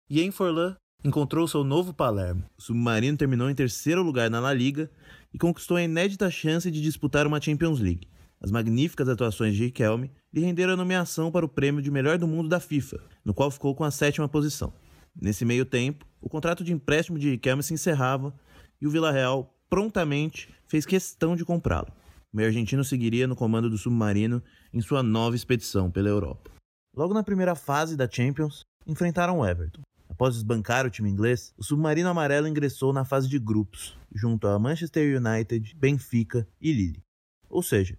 e 0.09 0.21
em 0.21 0.31
Forlan 0.31 0.73
encontrou 1.03 1.45
seu 1.49 1.65
novo 1.65 1.93
Palermo. 1.93 2.45
O 2.57 2.61
submarino 2.61 3.17
terminou 3.17 3.49
em 3.49 3.55
terceiro 3.55 4.01
lugar 4.01 4.29
na 4.29 4.39
La 4.39 4.53
Liga 4.53 4.89
e 5.33 5.37
conquistou 5.37 5.75
a 5.75 5.83
inédita 5.83 6.31
chance 6.31 6.71
de 6.71 6.81
disputar 6.81 7.27
uma 7.27 7.41
Champions 7.41 7.81
League. 7.81 8.07
As 8.39 8.51
magníficas 8.51 9.09
atuações 9.09 9.53
de 9.53 9.65
Riquelme 9.65 10.09
lhe 10.33 10.39
renderam 10.39 10.71
a 10.71 10.77
nomeação 10.77 11.29
para 11.29 11.45
o 11.45 11.49
prêmio 11.49 11.81
de 11.81 11.91
melhor 11.91 12.17
do 12.17 12.25
mundo 12.25 12.47
da 12.47 12.57
FIFA, 12.57 13.01
no 13.25 13.33
qual 13.33 13.51
ficou 13.51 13.75
com 13.75 13.83
a 13.83 13.91
sétima 13.91 14.29
posição. 14.29 14.73
Nesse 15.13 15.43
meio 15.43 15.65
tempo, 15.65 16.05
o 16.21 16.29
contrato 16.29 16.63
de 16.63 16.71
empréstimo 16.71 17.19
de 17.19 17.31
Riquelme 17.31 17.63
se 17.63 17.73
encerrava 17.73 18.33
e 18.79 18.87
o 18.87 18.89
Vila 18.89 19.11
Real 19.11 19.53
prontamente 19.69 20.47
fez 20.69 20.85
questão 20.85 21.35
de 21.35 21.43
comprá-lo. 21.43 21.91
O 22.31 22.37
meio 22.37 22.47
argentino 22.47 22.85
seguiria 22.85 23.27
no 23.27 23.35
comando 23.35 23.69
do 23.69 23.77
submarino 23.77 24.41
em 24.73 24.79
sua 24.79 25.03
nova 25.03 25.35
expedição 25.35 25.91
pela 25.91 26.07
Europa. 26.07 26.52
Logo 26.95 27.11
na 27.11 27.23
primeira 27.23 27.55
fase 27.55 27.97
da 27.97 28.07
Champions, 28.07 28.61
enfrentaram 28.85 29.39
o 29.39 29.45
Everton. 29.45 29.81
Após 30.07 30.35
desbancar 30.35 30.85
o 30.85 30.91
time 30.91 31.09
inglês, 31.09 31.51
o 31.57 31.63
submarino 31.63 32.07
amarelo 32.07 32.47
ingressou 32.47 32.93
na 32.93 33.03
fase 33.03 33.27
de 33.27 33.39
grupos, 33.39 33.97
junto 34.13 34.45
a 34.45 34.59
Manchester 34.59 35.19
United, 35.19 35.75
Benfica 35.75 36.47
e 36.61 36.71
Lille. 36.71 37.03
Ou 37.49 37.63
seja, 37.63 37.97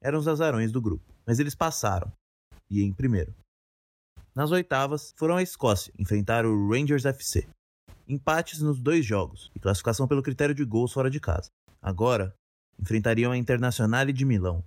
eram 0.00 0.20
os 0.20 0.28
azarões 0.28 0.70
do 0.70 0.80
grupo, 0.80 1.12
mas 1.26 1.40
eles 1.40 1.56
passaram, 1.56 2.12
e 2.70 2.80
em 2.80 2.92
primeiro. 2.92 3.34
Nas 4.32 4.52
oitavas, 4.52 5.12
foram 5.16 5.36
a 5.36 5.42
Escócia 5.42 5.92
enfrentar 5.98 6.46
o 6.46 6.70
Rangers 6.70 7.06
FC. 7.06 7.48
Empates 8.06 8.62
nos 8.62 8.78
dois 8.78 9.04
jogos 9.04 9.50
e 9.52 9.58
classificação 9.58 10.06
pelo 10.06 10.22
critério 10.22 10.54
de 10.54 10.64
gols 10.64 10.92
fora 10.92 11.10
de 11.10 11.18
casa. 11.18 11.48
Agora, 11.82 12.32
enfrentariam 12.78 13.32
a 13.32 13.36
Internazionale 13.36 14.12
de 14.12 14.24
Milão, 14.24 14.64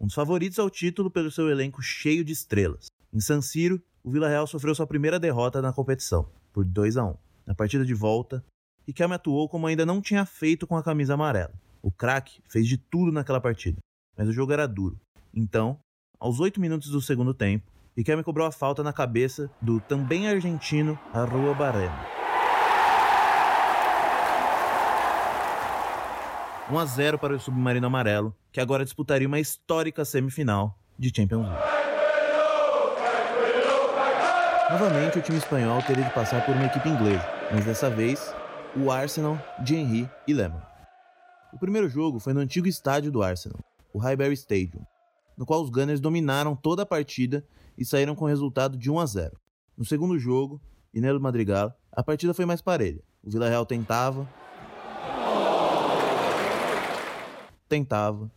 um 0.00 0.06
dos 0.06 0.14
favoritos 0.14 0.58
ao 0.58 0.68
título 0.68 1.08
pelo 1.08 1.30
seu 1.30 1.48
elenco 1.48 1.80
cheio 1.80 2.24
de 2.24 2.32
estrelas. 2.32 2.86
Em 3.14 3.20
San 3.20 3.42
Siro, 3.42 3.78
o 4.02 4.10
Vila 4.10 4.26
Real 4.26 4.46
sofreu 4.46 4.74
sua 4.74 4.86
primeira 4.86 5.20
derrota 5.20 5.60
na 5.60 5.70
competição, 5.70 6.26
por 6.50 6.64
2 6.64 6.96
a 6.96 7.04
1. 7.04 7.14
Na 7.46 7.54
partida 7.54 7.84
de 7.84 7.92
volta, 7.92 8.42
Riquelme 8.88 9.14
atuou 9.14 9.50
como 9.50 9.66
ainda 9.66 9.84
não 9.84 10.00
tinha 10.00 10.24
feito 10.24 10.66
com 10.66 10.78
a 10.78 10.82
camisa 10.82 11.12
amarela. 11.12 11.52
O 11.82 11.90
craque 11.90 12.40
fez 12.48 12.66
de 12.66 12.78
tudo 12.78 13.12
naquela 13.12 13.38
partida, 13.38 13.80
mas 14.16 14.28
o 14.28 14.32
jogo 14.32 14.54
era 14.54 14.66
duro. 14.66 14.98
Então, 15.34 15.78
aos 16.18 16.40
8 16.40 16.58
minutos 16.58 16.88
do 16.88 17.02
segundo 17.02 17.34
tempo, 17.34 17.70
Riquelme 17.94 18.24
cobrou 18.24 18.46
a 18.46 18.50
falta 18.50 18.82
na 18.82 18.94
cabeça 18.94 19.50
do 19.60 19.78
também 19.78 20.26
argentino 20.26 20.98
Arrua 21.12 21.52
Barreno. 21.52 21.94
1 26.70 26.78
a 26.78 26.86
0 26.86 27.18
para 27.18 27.34
o 27.34 27.38
Submarino 27.38 27.86
Amarelo, 27.86 28.34
que 28.50 28.58
agora 28.58 28.84
disputaria 28.84 29.28
uma 29.28 29.38
histórica 29.38 30.02
semifinal 30.02 30.78
de 30.98 31.12
Champions 31.14 31.46
League. 31.46 31.71
Novamente, 34.72 35.18
o 35.18 35.22
time 35.22 35.36
espanhol 35.36 35.82
teria 35.82 36.02
de 36.02 36.14
passar 36.14 36.46
por 36.46 36.54
uma 36.54 36.64
equipe 36.64 36.88
inglesa, 36.88 37.22
mas 37.52 37.62
dessa 37.62 37.90
vez 37.90 38.34
o 38.74 38.90
Arsenal 38.90 39.38
de 39.62 39.76
Henry 39.76 40.08
e 40.26 40.32
Lehmann. 40.32 40.62
O 41.52 41.58
primeiro 41.58 41.90
jogo 41.90 42.18
foi 42.18 42.32
no 42.32 42.40
antigo 42.40 42.66
estádio 42.66 43.12
do 43.12 43.22
Arsenal, 43.22 43.60
o 43.92 43.98
Highbury 43.98 44.32
Stadium, 44.32 44.80
no 45.36 45.44
qual 45.44 45.60
os 45.60 45.68
Gunners 45.68 46.00
dominaram 46.00 46.56
toda 46.56 46.84
a 46.84 46.86
partida 46.86 47.46
e 47.76 47.84
saíram 47.84 48.14
com 48.14 48.24
o 48.24 48.28
resultado 48.28 48.74
de 48.78 48.90
1 48.90 48.98
a 48.98 49.04
0. 49.04 49.38
No 49.76 49.84
segundo 49.84 50.18
jogo, 50.18 50.58
e 50.94 51.02
Nelo 51.02 51.20
Madrigal, 51.20 51.78
a 51.92 52.02
partida 52.02 52.32
foi 52.32 52.46
mais 52.46 52.62
parelha. 52.62 53.02
O 53.22 53.30
Vila 53.30 53.50
Real 53.50 53.66
tentava, 53.66 54.26
tentava 57.68 58.30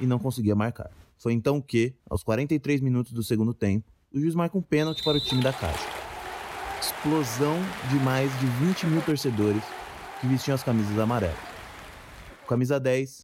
e 0.00 0.04
não 0.04 0.18
conseguia 0.18 0.56
marcar. 0.56 0.90
Foi 1.18 1.32
então 1.32 1.60
que, 1.60 1.94
aos 2.08 2.22
43 2.22 2.80
minutos 2.80 3.12
do 3.12 3.22
segundo 3.22 3.54
tempo, 3.54 3.90
o 4.12 4.20
juiz 4.20 4.34
marca 4.34 4.56
um 4.56 4.62
pênalti 4.62 5.02
para 5.02 5.18
o 5.18 5.20
time 5.20 5.42
da 5.42 5.52
casa. 5.52 5.78
Explosão 6.80 7.56
de 7.90 7.96
mais 8.04 8.30
de 8.38 8.46
20 8.46 8.86
mil 8.86 9.02
torcedores 9.02 9.62
que 10.20 10.26
vestiam 10.26 10.54
as 10.54 10.62
camisas 10.62 10.98
amarelas. 10.98 11.36
O 12.44 12.46
camisa 12.46 12.78
10, 12.78 13.22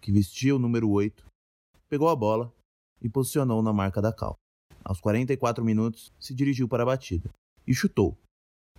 que 0.00 0.12
vestia 0.12 0.54
o 0.54 0.58
número 0.58 0.90
8, 0.90 1.24
pegou 1.88 2.08
a 2.08 2.16
bola 2.16 2.52
e 3.00 3.08
posicionou 3.08 3.62
na 3.62 3.72
marca 3.72 4.02
da 4.02 4.12
Cal. 4.12 4.36
Aos 4.84 5.00
44 5.00 5.64
minutos, 5.64 6.12
se 6.18 6.34
dirigiu 6.34 6.68
para 6.68 6.82
a 6.82 6.86
batida 6.86 7.30
e 7.66 7.74
chutou. 7.74 8.16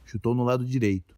Chutou 0.03 0.35
no 0.35 0.43
lado 0.43 0.65
direito. 0.65 1.15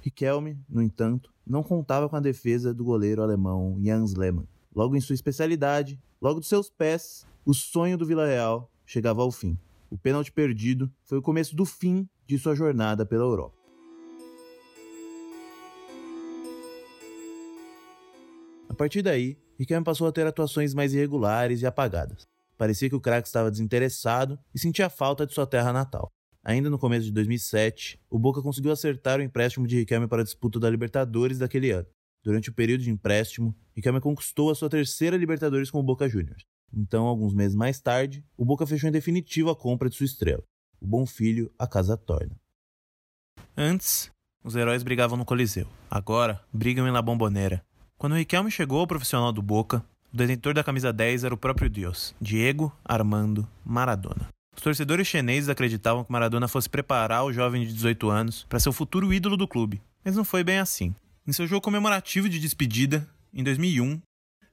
Riquelme, 0.00 0.58
no 0.68 0.82
entanto, 0.82 1.32
não 1.46 1.62
contava 1.62 2.08
com 2.08 2.16
a 2.16 2.20
defesa 2.20 2.74
do 2.74 2.84
goleiro 2.84 3.22
alemão 3.22 3.78
Jans 3.82 4.14
Lehmann. 4.14 4.46
Logo 4.74 4.96
em 4.96 5.00
sua 5.00 5.14
especialidade, 5.14 5.98
logo 6.24 6.40
dos 6.40 6.48
seus 6.48 6.70
pés, 6.70 7.26
o 7.44 7.52
sonho 7.52 7.98
do 7.98 8.06
Vila 8.06 8.26
Real 8.26 8.72
chegava 8.86 9.20
ao 9.20 9.30
fim. 9.30 9.58
O 9.90 9.98
pênalti 9.98 10.32
perdido 10.32 10.90
foi 11.02 11.18
o 11.18 11.22
começo 11.22 11.54
do 11.54 11.66
fim 11.66 12.08
de 12.26 12.38
sua 12.38 12.54
jornada 12.54 13.04
pela 13.04 13.24
Europa. 13.24 13.54
A 18.70 18.72
partir 18.74 19.02
daí, 19.02 19.36
Riquelme 19.58 19.84
passou 19.84 20.06
a 20.06 20.12
ter 20.12 20.26
atuações 20.26 20.72
mais 20.72 20.94
irregulares 20.94 21.60
e 21.60 21.66
apagadas. 21.66 22.26
Parecia 22.56 22.88
que 22.88 22.96
o 22.96 23.00
craque 23.00 23.28
estava 23.28 23.50
desinteressado 23.50 24.38
e 24.54 24.58
sentia 24.58 24.88
falta 24.88 25.26
de 25.26 25.34
sua 25.34 25.46
terra 25.46 25.74
natal. 25.74 26.10
Ainda 26.42 26.70
no 26.70 26.78
começo 26.78 27.04
de 27.04 27.12
2007, 27.12 28.00
o 28.08 28.18
Boca 28.18 28.40
conseguiu 28.40 28.72
acertar 28.72 29.20
o 29.20 29.22
empréstimo 29.22 29.66
de 29.66 29.76
Riquelme 29.76 30.08
para 30.08 30.22
a 30.22 30.24
disputa 30.24 30.58
da 30.58 30.70
Libertadores 30.70 31.36
daquele 31.36 31.70
ano. 31.70 31.86
Durante 32.24 32.48
o 32.48 32.54
período 32.54 32.82
de 32.82 32.90
empréstimo, 32.90 33.54
Riquelme 33.76 34.00
conquistou 34.00 34.50
a 34.50 34.54
sua 34.54 34.70
terceira 34.70 35.16
Libertadores 35.16 35.70
com 35.70 35.78
o 35.78 35.82
Boca 35.82 36.08
Juniors. 36.08 36.46
Então, 36.72 37.06
alguns 37.06 37.34
meses 37.34 37.54
mais 37.54 37.78
tarde, 37.78 38.24
o 38.36 38.44
Boca 38.44 38.66
fechou 38.66 38.88
em 38.88 38.92
definitivo 38.92 39.50
a 39.50 39.56
compra 39.56 39.90
de 39.90 39.94
sua 39.94 40.06
estrela. 40.06 40.42
O 40.80 40.86
bom 40.86 41.04
filho 41.04 41.52
a 41.58 41.66
casa 41.66 41.96
torna. 41.96 42.34
Antes, 43.56 44.10
os 44.42 44.56
heróis 44.56 44.82
brigavam 44.82 45.18
no 45.18 45.24
Coliseu. 45.24 45.68
Agora, 45.90 46.40
brigam 46.52 46.88
em 46.88 46.90
La 46.90 47.02
Bombonera, 47.02 47.64
quando 47.96 48.16
Riquelme 48.16 48.50
chegou 48.50 48.80
ao 48.80 48.86
profissional 48.86 49.32
do 49.32 49.40
Boca, 49.40 49.84
o 50.12 50.16
detentor 50.16 50.52
da 50.52 50.64
camisa 50.64 50.92
10 50.92 51.24
era 51.24 51.34
o 51.34 51.38
próprio 51.38 51.70
Deus, 51.70 52.14
Diego 52.20 52.72
Armando 52.84 53.48
Maradona. 53.64 54.28
Os 54.56 54.62
torcedores 54.62 55.06
chineses 55.06 55.48
acreditavam 55.48 56.04
que 56.04 56.12
Maradona 56.12 56.48
fosse 56.48 56.68
preparar 56.68 57.24
o 57.24 57.32
jovem 57.32 57.66
de 57.66 57.72
18 57.72 58.10
anos 58.10 58.46
para 58.48 58.60
ser 58.60 58.68
o 58.68 58.72
futuro 58.72 59.12
ídolo 59.12 59.36
do 59.36 59.48
clube, 59.48 59.82
mas 60.04 60.16
não 60.16 60.24
foi 60.24 60.44
bem 60.44 60.58
assim. 60.58 60.94
Em 61.26 61.32
seu 61.32 61.46
jogo 61.46 61.62
comemorativo 61.62 62.28
de 62.28 62.38
despedida, 62.38 63.08
em 63.32 63.42
2001, 63.42 63.98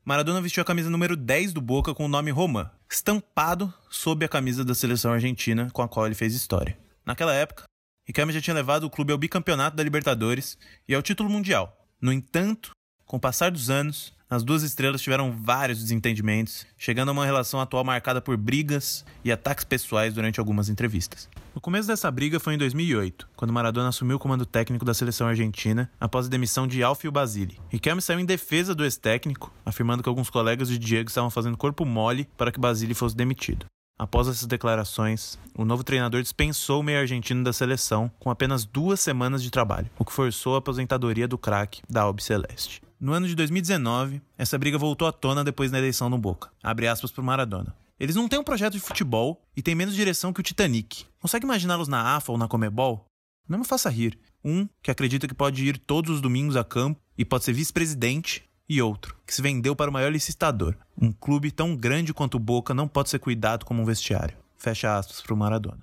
Maradona 0.06 0.40
vestiu 0.40 0.62
a 0.62 0.66
camisa 0.66 0.90
número 0.90 1.18
10 1.18 1.52
do 1.52 1.60
Boca 1.60 1.94
com 1.94 2.06
o 2.06 2.08
nome 2.08 2.32
Roman, 2.32 2.72
estampado 2.90 3.74
sob 3.90 4.24
a 4.24 4.30
camisa 4.30 4.64
da 4.64 4.74
seleção 4.74 5.12
argentina 5.12 5.70
com 5.72 5.82
a 5.82 5.90
qual 5.90 6.06
ele 6.06 6.16
fez 6.16 6.34
história. 6.34 6.80
Naquela 7.06 7.34
época, 7.34 7.66
Riquelme 8.08 8.32
já 8.32 8.40
tinha 8.40 8.54
levado 8.54 8.86
o 8.86 8.90
clube 8.90 9.12
ao 9.12 9.18
bicampeonato 9.18 9.76
da 9.76 9.84
Libertadores 9.84 10.58
e 10.88 10.96
ao 10.96 11.02
título 11.02 11.30
mundial. 11.30 11.90
No 12.00 12.14
entanto, 12.14 12.72
com 13.06 13.18
o 13.18 13.20
passar 13.20 13.52
dos 13.52 13.70
anos, 13.70 14.14
as 14.32 14.44
duas 14.44 14.64
estrelas 14.64 15.02
tiveram 15.02 15.30
vários 15.30 15.80
desentendimentos, 15.80 16.66
chegando 16.78 17.10
a 17.10 17.12
uma 17.12 17.26
relação 17.26 17.60
atual 17.60 17.84
marcada 17.84 18.22
por 18.22 18.38
brigas 18.38 19.04
e 19.26 19.32
ataques 19.32 19.66
pessoais 19.66 20.14
durante 20.14 20.40
algumas 20.40 20.70
entrevistas. 20.70 21.30
O 21.54 21.60
começo 21.60 21.86
dessa 21.86 22.10
briga 22.10 22.40
foi 22.40 22.54
em 22.54 22.58
2008, 22.58 23.28
quando 23.36 23.52
Maradona 23.52 23.90
assumiu 23.90 24.16
o 24.16 24.20
comando 24.20 24.46
técnico 24.46 24.86
da 24.86 24.94
seleção 24.94 25.28
argentina 25.28 25.92
após 26.00 26.28
a 26.28 26.30
demissão 26.30 26.66
de 26.66 26.82
Alfio 26.82 27.12
Basile. 27.12 27.60
Riquelme 27.68 28.02
saiu 28.02 28.22
em 28.22 28.26
defesa 28.26 28.74
do 28.74 28.86
ex-técnico, 28.86 29.54
afirmando 29.66 30.02
que 30.02 30.08
alguns 30.08 30.30
colegas 30.30 30.70
de 30.70 30.80
Diego 30.80 31.10
estavam 31.10 31.30
fazendo 31.30 31.58
corpo 31.58 31.86
mole 31.86 32.26
para 32.38 32.54
que 32.54 32.60
Basile 32.60 32.94
fosse 32.94 33.18
demitido. 33.18 33.66
Após 34.00 34.30
essas 34.30 34.48
declarações, 34.48 35.38
o 35.54 35.66
novo 35.66 35.84
treinador 35.84 36.22
dispensou 36.22 36.80
o 36.80 36.84
meio 36.84 37.02
argentino 37.02 37.44
da 37.44 37.52
seleção 37.52 38.10
com 38.18 38.32
apenas 38.32 38.64
duas 38.64 39.02
semanas 39.02 39.44
de 39.44 39.52
trabalho, 39.52 39.90
o 40.00 40.06
que 40.06 40.14
forçou 40.14 40.56
a 40.56 40.60
aposentadoria 40.60 41.28
do 41.28 41.38
craque 41.38 41.82
da 41.90 42.04
Albi 42.04 42.24
Celeste. 42.24 42.82
No 43.02 43.14
ano 43.14 43.28
de 43.28 43.34
2019, 43.34 44.22
essa 44.38 44.60
briga 44.60 44.78
voltou 44.78 45.08
à 45.08 45.12
tona 45.12 45.44
depois 45.44 45.72
da 45.72 45.80
eleição 45.80 46.08
no 46.08 46.20
Boca. 46.20 46.52
Abre 46.62 46.88
aspas 46.88 47.10
para 47.10 47.24
Maradona. 47.24 47.76
Eles 48.00 48.16
não 48.16 48.30
têm 48.30 48.38
um 48.38 48.44
projeto 48.44 48.74
de 48.74 48.80
futebol 48.80 49.42
e 49.58 49.62
têm 49.64 49.74
menos 49.74 49.96
direção 49.96 50.32
que 50.32 50.40
o 50.40 50.44
Titanic. 50.44 51.08
Consegue 51.20 51.44
imaginá-los 51.44 51.88
na 51.88 52.16
AFA 52.16 52.32
ou 52.32 52.38
na 52.38 52.48
Comebol? 52.48 53.08
Não 53.50 53.58
me 53.58 53.66
faça 53.66 53.90
rir. 53.90 54.20
Um 54.46 54.70
que 54.84 54.92
acredita 54.92 55.28
que 55.28 55.34
pode 55.34 55.66
ir 55.66 55.80
todos 55.80 56.12
os 56.12 56.22
domingos 56.22 56.56
a 56.56 56.64
campo 56.64 57.02
e 57.18 57.26
pode 57.26 57.44
ser 57.44 57.54
vice-presidente 57.54 58.48
e 58.70 58.80
outro, 58.80 59.18
que 59.26 59.34
se 59.34 59.42
vendeu 59.42 59.76
para 59.76 59.90
o 59.90 59.94
maior 59.94 60.12
licitador. 60.12 60.76
Um 60.96 61.12
clube 61.12 61.50
tão 61.50 61.76
grande 61.76 62.14
quanto 62.14 62.36
o 62.36 62.40
Boca 62.40 62.72
não 62.72 62.88
pode 62.88 63.10
ser 63.10 63.18
cuidado 63.18 63.66
como 63.66 63.82
um 63.82 63.86
vestiário. 63.86 64.38
Fecha 64.60 64.96
aspas 64.96 65.22
para 65.22 65.34
o 65.34 65.38
Maradona. 65.38 65.82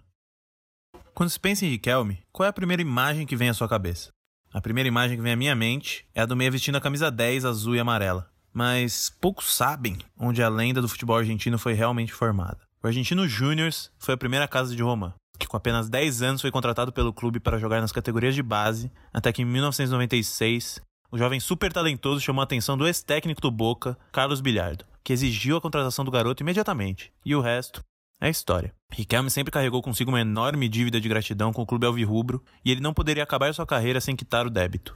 Quando 1.15 1.31
se 1.31 1.41
pensa 1.41 1.67
em 1.67 1.71
Riquelme, 1.71 2.21
qual 2.31 2.47
é 2.47 2.51
a 2.51 2.53
primeira 2.53 2.81
imagem 2.81 3.27
que 3.27 3.35
vem 3.35 3.49
à 3.49 3.55
sua 3.55 3.69
cabeça? 3.69 4.11
A 4.53 4.63
primeira 4.63 4.89
imagem 4.89 5.17
que 5.17 5.23
vem 5.23 5.33
à 5.33 5.37
minha 5.37 5.55
mente 5.55 6.07
é 6.15 6.23
a 6.23 6.27
do 6.27 6.35
meia 6.35 6.51
vestindo 6.51 6.77
a 6.77 6.81
camisa 6.81 7.11
10 7.11 7.45
azul 7.45 7.77
e 7.77 7.81
amarela. 7.81 8.31
Mas 8.53 9.11
poucos 9.21 9.53
sabem 9.53 9.99
onde 10.19 10.43
a 10.43 10.49
lenda 10.49 10.81
do 10.81 10.89
futebol 10.89 11.19
argentino 11.19 11.59
foi 11.59 11.75
realmente 11.75 12.15
formada. 12.15 12.59
O 12.83 12.87
Argentino 12.87 13.29
Júniors 13.29 13.91
foi 13.99 14.15
a 14.15 14.17
primeira 14.17 14.49
casa 14.49 14.75
de 14.75 14.83
Roma, 14.83 15.15
que 15.39 15.47
com 15.47 15.57
apenas 15.57 15.91
10 15.91 16.23
anos 16.23 16.41
foi 16.41 16.51
contratado 16.51 16.93
pelo 16.93 17.13
clube 17.13 17.39
para 17.39 17.59
jogar 17.59 17.81
nas 17.83 17.93
categorias 17.93 18.35
de 18.35 18.43
base, 18.43 18.91
até 19.13 19.33
que 19.33 19.43
em 19.43 19.45
1996 19.45 20.81
o 21.11 21.19
jovem 21.19 21.41
super 21.41 21.73
talentoso 21.73 22.21
chamou 22.21 22.41
a 22.41 22.45
atenção 22.45 22.77
do 22.77 22.87
ex-técnico 22.87 23.43
do 23.43 23.51
Boca, 23.51 23.99
Carlos 24.13 24.41
Bilhardo, 24.41 24.85
que 25.05 25.13
exigiu 25.13 25.57
a 25.57 25.61
contratação 25.61 26.05
do 26.05 26.11
garoto 26.11 26.43
imediatamente. 26.43 27.13
E 27.25 27.35
o 27.35 27.41
resto 27.41 27.83
é 28.21 28.29
história. 28.29 28.75
Riquelme 28.91 29.31
sempre 29.31 29.51
carregou 29.51 29.83
consigo 29.83 30.11
uma 30.11 30.21
enorme 30.21 30.69
dívida 30.69 31.01
de 31.01 31.09
gratidão 31.09 31.53
com 31.53 31.63
o 31.63 31.67
clube 31.67 31.87
alvirrubro 31.87 32.43
e 32.65 32.71
ele 32.71 32.81
não 32.81 32.95
poderia 32.95 33.23
acabar 33.23 33.53
sua 33.55 33.67
carreira 33.67 34.01
sem 34.01 34.17
quitar 34.17 34.47
o 34.47 34.51
débito. 34.51 34.95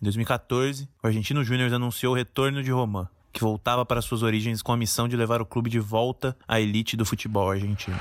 Em 0.00 0.04
2014, 0.04 0.88
o 1.02 1.06
Argentino 1.06 1.44
Júnior 1.44 1.72
anunciou 1.72 2.12
o 2.12 2.16
retorno 2.16 2.62
de 2.62 2.70
Roman, 2.70 3.08
que 3.32 3.40
voltava 3.40 3.84
para 3.84 4.02
suas 4.02 4.22
origens 4.22 4.62
com 4.62 4.72
a 4.72 4.76
missão 4.76 5.06
de 5.06 5.16
levar 5.16 5.40
o 5.40 5.46
clube 5.46 5.70
de 5.70 5.78
volta 5.78 6.36
à 6.48 6.60
elite 6.60 6.96
do 6.96 7.04
futebol 7.04 7.50
argentino. 7.50 7.98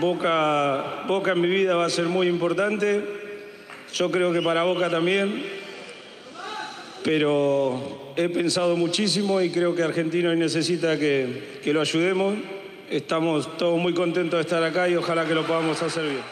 Boca, 0.00 1.04
Boca 1.06 1.32
en 1.32 1.40
mi 1.40 1.48
vida 1.48 1.76
va 1.76 1.86
a 1.86 1.90
ser 1.90 2.06
muy 2.06 2.28
importante. 2.28 3.02
Yo 3.92 4.10
creo 4.10 4.32
que 4.32 4.42
para 4.42 4.64
Boca 4.64 4.90
también. 4.90 5.58
pero 7.04 8.12
he 8.16 8.28
pensado 8.28 8.76
muchísimo 8.76 9.40
y 9.40 9.50
creo 9.50 9.74
que 9.74 9.82
Argentina 9.82 10.34
necesita 10.34 10.98
que, 10.98 11.60
que 11.62 11.72
lo 11.72 11.80
ayudemos. 11.80 12.34
Estamos 12.90 13.46
todos 13.58 13.78
muy 13.78 13.92
contentos 13.92 14.38
de 14.38 14.40
estar 14.40 14.62
acá 14.62 14.88
y 14.88 14.96
ojalá 14.96 15.26
que 15.26 15.34
lo 15.34 15.44
podamos 15.44 15.82
hacer 15.82 16.08
bien. 16.08 16.22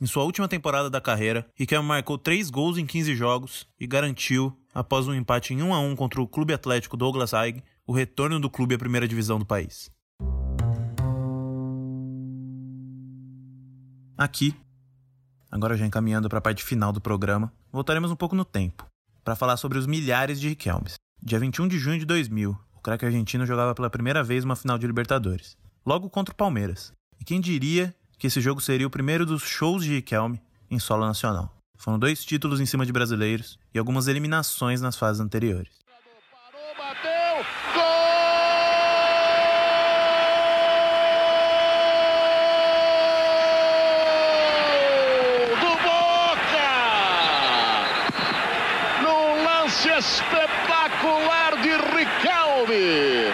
Em 0.00 0.06
sua 0.06 0.24
última 0.24 0.48
temporada 0.48 0.88
da 0.88 1.00
carreira, 1.00 1.46
Riquelme 1.54 1.88
marcou 1.88 2.16
3 2.16 2.48
gols 2.50 2.78
em 2.78 2.86
15 2.86 3.14
jogos 3.14 3.66
e 3.78 3.86
garantiu, 3.86 4.56
após 4.74 5.06
um 5.08 5.14
empate 5.14 5.52
em 5.52 5.62
1 5.62 5.74
a 5.74 5.80
1 5.80 5.96
contra 5.96 6.20
o 6.20 6.26
Clube 6.26 6.54
Atlético 6.54 6.96
Douglas 6.96 7.34
Haig, 7.34 7.62
o 7.86 7.92
retorno 7.92 8.40
do 8.40 8.48
clube 8.48 8.74
à 8.74 8.78
primeira 8.78 9.06
divisão 9.06 9.38
do 9.38 9.44
país. 9.44 9.90
Aqui, 14.16 14.54
agora 15.50 15.76
já 15.76 15.84
encaminhando 15.84 16.28
para 16.30 16.38
a 16.38 16.42
parte 16.42 16.64
final 16.64 16.92
do 16.92 17.00
programa, 17.00 17.52
voltaremos 17.70 18.10
um 18.10 18.16
pouco 18.16 18.34
no 18.34 18.44
tempo 18.44 18.86
para 19.22 19.36
falar 19.36 19.58
sobre 19.58 19.76
os 19.76 19.86
milhares 19.86 20.40
de 20.40 20.48
Riquelmes. 20.48 20.94
Dia 21.22 21.38
21 21.38 21.68
de 21.68 21.78
junho 21.78 21.98
de 21.98 22.06
2000, 22.06 22.56
o 22.74 22.80
craque 22.80 23.04
argentino 23.04 23.44
jogava 23.44 23.74
pela 23.74 23.90
primeira 23.90 24.22
vez 24.22 24.44
uma 24.44 24.56
final 24.56 24.78
de 24.78 24.86
Libertadores, 24.86 25.56
logo 25.86 26.10
contra 26.10 26.32
o 26.32 26.36
Palmeiras. 26.36 26.92
E 27.20 27.24
quem 27.24 27.40
diria 27.40 27.94
que 28.18 28.26
esse 28.26 28.40
jogo 28.40 28.60
seria 28.60 28.86
o 28.86 28.90
primeiro 28.90 29.24
dos 29.24 29.42
shows 29.42 29.84
de 29.84 29.94
Riquelme 29.94 30.42
em 30.68 30.78
solo 30.78 31.06
nacional. 31.06 31.54
Foram 31.78 31.98
dois 31.98 32.24
títulos 32.24 32.60
em 32.60 32.66
cima 32.66 32.84
de 32.84 32.92
brasileiros 32.92 33.58
e 33.72 33.78
algumas 33.78 34.08
eliminações 34.08 34.80
nas 34.80 34.96
fases 34.96 35.20
anteriores. 35.20 35.86
espetacular 49.98 51.56
de 51.62 51.70
Riquelme. 51.70 53.25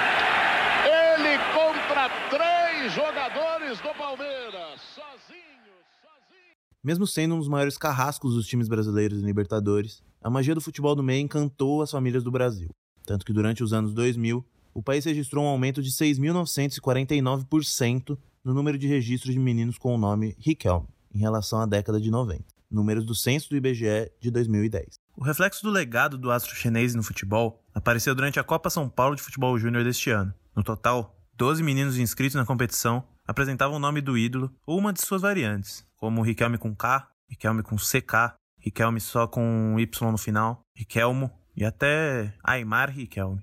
Três 2.33 2.93
jogadores 2.95 3.79
do 3.81 3.95
Palmeiras, 3.95 4.81
sozinho, 4.95 5.75
sozinho. 6.01 6.55
Mesmo 6.83 7.07
sendo 7.07 7.35
um 7.35 7.39
dos 7.39 7.47
maiores 7.47 7.77
carrascos 7.77 8.35
dos 8.35 8.47
times 8.47 8.69
brasileiros 8.69 9.23
em 9.23 9.27
Libertadores, 9.27 10.03
a 10.19 10.31
magia 10.31 10.55
do 10.55 10.61
futebol 10.63 10.95
do 10.95 11.03
meio 11.03 11.21
encantou 11.21 11.83
as 11.83 11.91
famílias 11.91 12.25
do 12.25 12.31
Brasil. 12.31 12.71
Tanto 13.05 13.27
que 13.27 13.35
durante 13.35 13.63
os 13.63 13.75
anos 13.75 13.93
2000, 13.93 14.43
o 14.73 14.83
país 14.83 15.05
registrou 15.05 15.45
um 15.45 15.49
aumento 15.49 15.83
de 15.83 15.91
6.949% 15.91 18.17
no 18.43 18.55
número 18.55 18.79
de 18.79 18.87
registros 18.87 19.35
de 19.35 19.39
meninos 19.39 19.77
com 19.77 19.95
o 19.95 19.99
nome 19.99 20.35
Riquelme, 20.39 20.89
em 21.15 21.19
relação 21.19 21.61
à 21.61 21.67
década 21.67 22.01
de 22.01 22.11
90, 22.11 22.43
números 22.71 23.05
do 23.05 23.15
censo 23.15 23.51
do 23.51 23.57
IBGE 23.57 24.11
de 24.19 24.31
2010. 24.31 24.95
O 25.19 25.23
reflexo 25.23 25.63
do 25.63 25.71
legado 25.71 26.17
do 26.17 26.31
astro 26.31 26.57
chinês 26.57 26.95
no 26.95 27.03
futebol 27.03 27.63
apareceu 27.75 28.15
durante 28.15 28.41
a 28.41 28.45
Copa 28.45 28.71
São 28.71 28.89
Paulo 28.89 29.17
de 29.17 29.21
Futebol 29.21 29.59
Júnior 29.59 29.85
deste 29.85 30.09
ano. 30.09 30.33
No 30.57 30.63
total, 30.63 31.15
12 31.43 31.61
meninos 31.61 31.99
inscritos 31.99 32.37
na 32.37 32.47
competição 32.47 33.03
apresentavam 33.27 33.75
o 33.75 33.81
nome 33.81 34.01
do 34.01 34.17
ídolo 34.17 34.55
ou 34.65 34.79
uma 34.79 34.93
de 34.93 35.05
suas 35.05 35.23
variantes, 35.23 35.85
como 35.97 36.23
Riquelme 36.23 36.57
com 36.57 36.73
K, 36.73 37.09
Riquelme 37.29 37.65
com 37.65 37.75
CK, 37.75 38.37
Riquelme 38.61 39.01
só 39.01 39.27
com 39.27 39.75
Y 39.77 40.13
no 40.13 40.17
final, 40.17 40.61
Riquelmo 40.73 41.29
e 41.57 41.65
até 41.65 42.33
Aymar 42.45 42.93
Riquelme. 42.93 43.43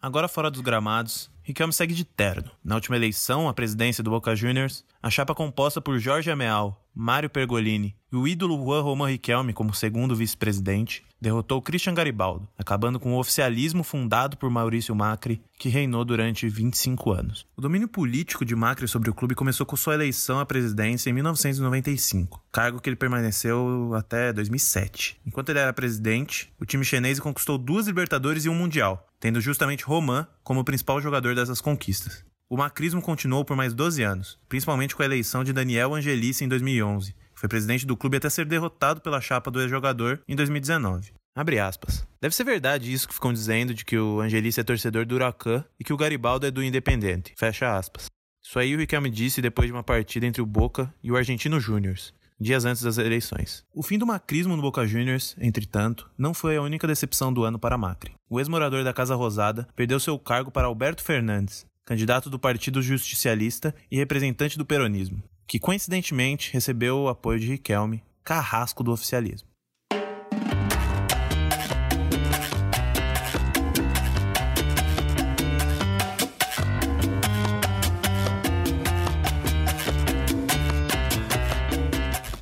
Agora 0.00 0.28
fora 0.28 0.48
dos 0.48 0.60
gramados, 0.60 1.28
Riquelme 1.42 1.72
segue 1.72 1.92
de 1.92 2.04
terno. 2.04 2.52
Na 2.62 2.76
última 2.76 2.94
eleição 2.94 3.48
à 3.48 3.52
presidência 3.52 4.04
do 4.04 4.10
Boca 4.10 4.36
Juniors, 4.36 4.84
a 5.02 5.10
chapa 5.10 5.34
composta 5.34 5.80
por 5.80 5.98
Jorge 5.98 6.30
Ameal, 6.30 6.81
Mário 6.94 7.30
Pergolini 7.30 7.96
e 8.12 8.16
o 8.16 8.28
ídolo 8.28 8.62
Juan 8.62 8.82
Román 8.82 9.08
Riquelme 9.08 9.54
como 9.54 9.72
segundo 9.72 10.14
vice-presidente, 10.14 11.02
derrotou 11.18 11.62
Christian 11.62 11.94
Garibaldo, 11.94 12.46
acabando 12.58 13.00
com 13.00 13.14
o 13.14 13.18
oficialismo 13.18 13.82
fundado 13.82 14.36
por 14.36 14.50
Maurício 14.50 14.94
Macri, 14.94 15.40
que 15.58 15.70
reinou 15.70 16.04
durante 16.04 16.48
25 16.48 17.12
anos. 17.12 17.46
O 17.56 17.62
domínio 17.62 17.88
político 17.88 18.44
de 18.44 18.54
Macri 18.54 18.86
sobre 18.86 19.08
o 19.08 19.14
clube 19.14 19.34
começou 19.34 19.64
com 19.64 19.76
sua 19.76 19.94
eleição 19.94 20.38
à 20.40 20.44
presidência 20.44 21.08
em 21.08 21.12
1995, 21.14 22.42
cargo 22.52 22.80
que 22.80 22.90
ele 22.90 22.96
permaneceu 22.96 23.94
até 23.94 24.32
2007. 24.32 25.18
Enquanto 25.24 25.48
ele 25.48 25.60
era 25.60 25.72
presidente, 25.72 26.52
o 26.60 26.66
time 26.66 26.84
chinês 26.84 27.18
conquistou 27.18 27.56
duas 27.56 27.86
Libertadores 27.86 28.44
e 28.44 28.48
um 28.48 28.54
Mundial, 28.54 29.06
tendo 29.18 29.40
justamente 29.40 29.84
Roman 29.84 30.26
como 30.42 30.64
principal 30.64 31.00
jogador 31.00 31.34
dessas 31.34 31.60
conquistas. 31.60 32.24
O 32.52 32.56
macrismo 32.58 33.00
continuou 33.00 33.46
por 33.46 33.56
mais 33.56 33.72
12 33.72 34.02
anos, 34.02 34.38
principalmente 34.46 34.94
com 34.94 35.00
a 35.00 35.06
eleição 35.06 35.42
de 35.42 35.54
Daniel 35.54 35.94
Angelici 35.94 36.44
em 36.44 36.48
2011. 36.48 37.14
Foi 37.34 37.48
presidente 37.48 37.86
do 37.86 37.96
clube 37.96 38.18
até 38.18 38.28
ser 38.28 38.44
derrotado 38.44 39.00
pela 39.00 39.22
chapa 39.22 39.50
do 39.50 39.58
ex-jogador 39.58 40.20
em 40.28 40.36
2019. 40.36 41.14
Abre 41.34 41.58
aspas. 41.58 42.06
Deve 42.20 42.34
ser 42.34 42.44
verdade 42.44 42.92
isso 42.92 43.08
que 43.08 43.14
ficam 43.14 43.32
dizendo 43.32 43.72
de 43.72 43.86
que 43.86 43.96
o 43.96 44.20
Angelici 44.20 44.60
é 44.60 44.62
torcedor 44.62 45.06
do 45.06 45.14
Huracan 45.14 45.64
e 45.80 45.82
que 45.82 45.94
o 45.94 45.96
Garibaldo 45.96 46.46
é 46.46 46.50
do 46.50 46.62
Independente. 46.62 47.32
Fecha 47.38 47.74
aspas. 47.74 48.10
Isso 48.44 48.58
aí 48.58 48.76
o 48.76 48.78
Riquelme 48.78 49.08
disse 49.08 49.40
depois 49.40 49.68
de 49.68 49.72
uma 49.72 49.82
partida 49.82 50.26
entre 50.26 50.42
o 50.42 50.46
Boca 50.46 50.92
e 51.02 51.10
o 51.10 51.16
Argentino 51.16 51.58
Júniors, 51.58 52.12
dias 52.38 52.66
antes 52.66 52.82
das 52.82 52.98
eleições. 52.98 53.64
O 53.74 53.82
fim 53.82 53.96
do 53.96 54.06
macrismo 54.06 54.54
no 54.56 54.60
Boca 54.60 54.86
Juniors, 54.86 55.34
entretanto, 55.40 56.10
não 56.18 56.34
foi 56.34 56.58
a 56.58 56.62
única 56.62 56.86
decepção 56.86 57.32
do 57.32 57.44
ano 57.44 57.58
para 57.58 57.78
Macri. 57.78 58.12
O 58.28 58.38
ex-morador 58.38 58.84
da 58.84 58.92
Casa 58.92 59.14
Rosada 59.14 59.66
perdeu 59.74 59.98
seu 59.98 60.18
cargo 60.18 60.50
para 60.50 60.66
Alberto 60.66 61.02
Fernandes, 61.02 61.64
candidato 61.84 62.30
do 62.30 62.38
Partido 62.38 62.80
Justicialista 62.80 63.74
e 63.90 63.96
representante 63.96 64.56
do 64.56 64.64
peronismo, 64.64 65.22
que 65.46 65.58
coincidentemente 65.58 66.52
recebeu 66.52 66.98
o 66.98 67.08
apoio 67.08 67.40
de 67.40 67.48
Riquelme, 67.48 68.02
carrasco 68.24 68.84
do 68.84 68.92
oficialismo. 68.92 69.48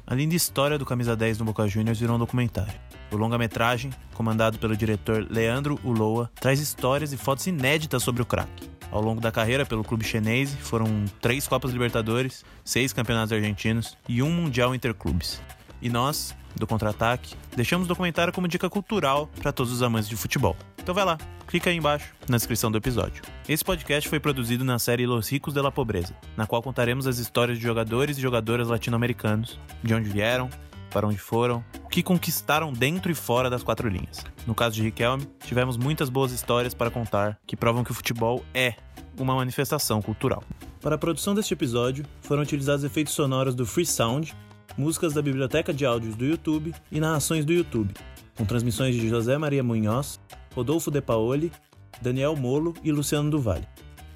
A 0.06 0.14
linda 0.14 0.34
história 0.34 0.76
do 0.76 0.84
Camisa 0.84 1.16
10 1.16 1.38
no 1.38 1.44
Boca 1.44 1.66
Juniors 1.68 2.00
virou 2.00 2.16
um 2.16 2.18
documentário. 2.18 2.74
O 3.12 3.16
longa-metragem, 3.16 3.92
comandado 4.12 4.58
pelo 4.58 4.76
diretor 4.76 5.26
Leandro 5.30 5.78
Uloa, 5.84 6.30
traz 6.34 6.60
histórias 6.60 7.12
e 7.12 7.16
fotos 7.16 7.46
inéditas 7.46 8.02
sobre 8.02 8.20
o 8.20 8.26
craque. 8.26 8.69
Ao 8.90 9.00
longo 9.00 9.20
da 9.20 9.30
carreira 9.30 9.64
pelo 9.64 9.84
clube 9.84 10.04
chinês, 10.04 10.54
foram 10.54 11.04
três 11.20 11.46
Copas 11.46 11.70
Libertadores, 11.70 12.44
seis 12.64 12.92
campeonatos 12.92 13.32
argentinos 13.32 13.96
e 14.08 14.22
um 14.22 14.30
Mundial 14.30 14.74
Interclubes. 14.74 15.40
E 15.80 15.88
nós, 15.88 16.34
do 16.56 16.66
Contra-Ataque, 16.66 17.34
deixamos 17.56 17.86
o 17.86 17.88
documentário 17.88 18.32
como 18.32 18.48
dica 18.48 18.68
cultural 18.68 19.28
para 19.40 19.52
todos 19.52 19.72
os 19.72 19.82
amantes 19.82 20.08
de 20.08 20.16
futebol. 20.16 20.56
Então 20.82 20.94
vai 20.94 21.04
lá, 21.04 21.16
clica 21.46 21.70
aí 21.70 21.76
embaixo 21.76 22.12
na 22.28 22.36
descrição 22.36 22.70
do 22.70 22.78
episódio. 22.78 23.22
Esse 23.48 23.64
podcast 23.64 24.08
foi 24.08 24.18
produzido 24.18 24.64
na 24.64 24.78
série 24.78 25.06
Los 25.06 25.30
Ricos 25.30 25.54
de 25.54 25.60
la 25.60 25.70
Pobreza, 25.70 26.14
na 26.36 26.46
qual 26.46 26.62
contaremos 26.62 27.06
as 27.06 27.18
histórias 27.18 27.58
de 27.58 27.64
jogadores 27.64 28.18
e 28.18 28.20
jogadoras 28.20 28.68
latino-americanos, 28.68 29.58
de 29.82 29.94
onde 29.94 30.08
vieram, 30.08 30.50
para 30.90 31.06
onde 31.06 31.18
foram, 31.18 31.64
que 31.90 32.02
conquistaram 32.02 32.72
dentro 32.72 33.10
e 33.10 33.14
fora 33.14 33.50
das 33.50 33.62
quatro 33.62 33.88
linhas. 33.88 34.24
No 34.46 34.54
caso 34.54 34.76
de 34.76 34.82
Riquelme, 34.82 35.26
tivemos 35.44 35.76
muitas 35.76 36.08
boas 36.08 36.30
histórias 36.30 36.72
para 36.72 36.90
contar 36.90 37.38
que 37.46 37.56
provam 37.56 37.82
que 37.82 37.90
o 37.90 37.94
futebol 37.94 38.44
é 38.54 38.74
uma 39.18 39.34
manifestação 39.34 40.00
cultural. 40.00 40.42
Para 40.80 40.94
a 40.94 40.98
produção 40.98 41.34
deste 41.34 41.52
episódio, 41.52 42.06
foram 42.22 42.42
utilizados 42.42 42.84
efeitos 42.84 43.12
sonoros 43.12 43.54
do 43.54 43.66
Free 43.66 43.84
Sound, 43.84 44.34
músicas 44.78 45.12
da 45.12 45.20
biblioteca 45.20 45.74
de 45.74 45.84
áudios 45.84 46.14
do 46.14 46.24
YouTube 46.24 46.72
e 46.90 47.00
narrações 47.00 47.44
do 47.44 47.52
YouTube, 47.52 47.92
com 48.36 48.44
transmissões 48.44 48.94
de 48.94 49.08
José 49.08 49.36
Maria 49.36 49.62
Munhoz, 49.62 50.20
Rodolfo 50.54 50.90
De 50.90 51.02
Paoli, 51.02 51.52
Daniel 52.00 52.36
Molo 52.36 52.72
e 52.82 52.92
Luciano 52.92 53.28
do 53.28 53.40
Vale. 53.40 53.68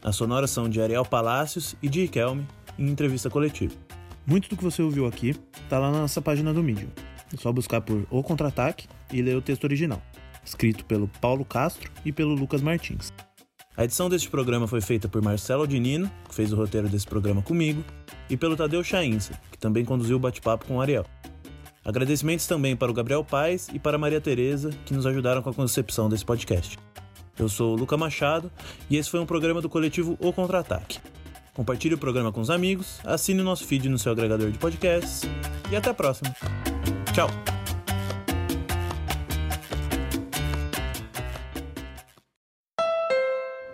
As 0.02 0.16
sonoras 0.16 0.50
são 0.50 0.68
de 0.68 0.80
Ariel 0.80 1.04
Palácios 1.04 1.74
e 1.82 1.88
de 1.88 2.02
Riquelme, 2.02 2.46
em 2.78 2.88
entrevista 2.88 3.28
coletiva. 3.28 3.74
Muito 4.26 4.48
do 4.48 4.56
que 4.56 4.64
você 4.64 4.80
ouviu 4.80 5.06
aqui 5.06 5.34
está 5.64 5.78
lá 5.78 5.90
na 5.90 5.98
nossa 5.98 6.22
página 6.22 6.52
do 6.52 6.62
Medium. 6.62 6.88
É 7.34 7.36
só 7.36 7.52
buscar 7.52 7.80
por 7.80 8.06
O 8.10 8.22
Contra-Ataque 8.22 8.86
e 9.12 9.20
ler 9.20 9.36
o 9.36 9.42
texto 9.42 9.64
original, 9.64 10.00
escrito 10.44 10.84
pelo 10.84 11.08
Paulo 11.20 11.44
Castro 11.44 11.90
e 12.04 12.12
pelo 12.12 12.34
Lucas 12.34 12.62
Martins. 12.62 13.12
A 13.76 13.84
edição 13.84 14.08
deste 14.08 14.30
programa 14.30 14.68
foi 14.68 14.80
feita 14.80 15.08
por 15.08 15.20
Marcelo 15.20 15.66
Dinino, 15.66 16.08
que 16.28 16.34
fez 16.34 16.52
o 16.52 16.56
roteiro 16.56 16.88
desse 16.88 17.06
programa 17.06 17.42
comigo, 17.42 17.84
e 18.30 18.36
pelo 18.36 18.56
Tadeu 18.56 18.84
Chainsa, 18.84 19.38
que 19.50 19.58
também 19.58 19.84
conduziu 19.84 20.16
o 20.16 20.20
bate-papo 20.20 20.66
com 20.66 20.76
o 20.76 20.80
Ariel. 20.80 21.04
Agradecimentos 21.84 22.46
também 22.46 22.76
para 22.76 22.90
o 22.90 22.94
Gabriel 22.94 23.24
Paes 23.24 23.68
e 23.72 23.78
para 23.78 23.96
a 23.96 23.98
Maria 23.98 24.20
Tereza, 24.20 24.70
que 24.86 24.94
nos 24.94 25.06
ajudaram 25.06 25.42
com 25.42 25.50
a 25.50 25.54
concepção 25.54 26.08
desse 26.08 26.24
podcast. 26.24 26.78
Eu 27.36 27.48
sou 27.48 27.74
o 27.74 27.76
Luca 27.76 27.96
Machado 27.96 28.50
e 28.88 28.96
esse 28.96 29.10
foi 29.10 29.18
um 29.18 29.26
programa 29.26 29.60
do 29.60 29.68
coletivo 29.68 30.16
O 30.20 30.32
Contra-Ataque. 30.32 31.00
Compartilhe 31.52 31.94
o 31.94 31.98
programa 31.98 32.32
com 32.32 32.40
os 32.40 32.50
amigos, 32.50 33.00
assine 33.04 33.40
o 33.40 33.44
nosso 33.44 33.64
feed 33.66 33.88
no 33.88 33.98
seu 33.98 34.12
agregador 34.12 34.50
de 34.50 34.58
podcasts 34.58 35.22
e 35.70 35.76
até 35.76 35.90
a 35.90 35.94
próxima. 35.94 36.34
Ciao. 37.14 37.53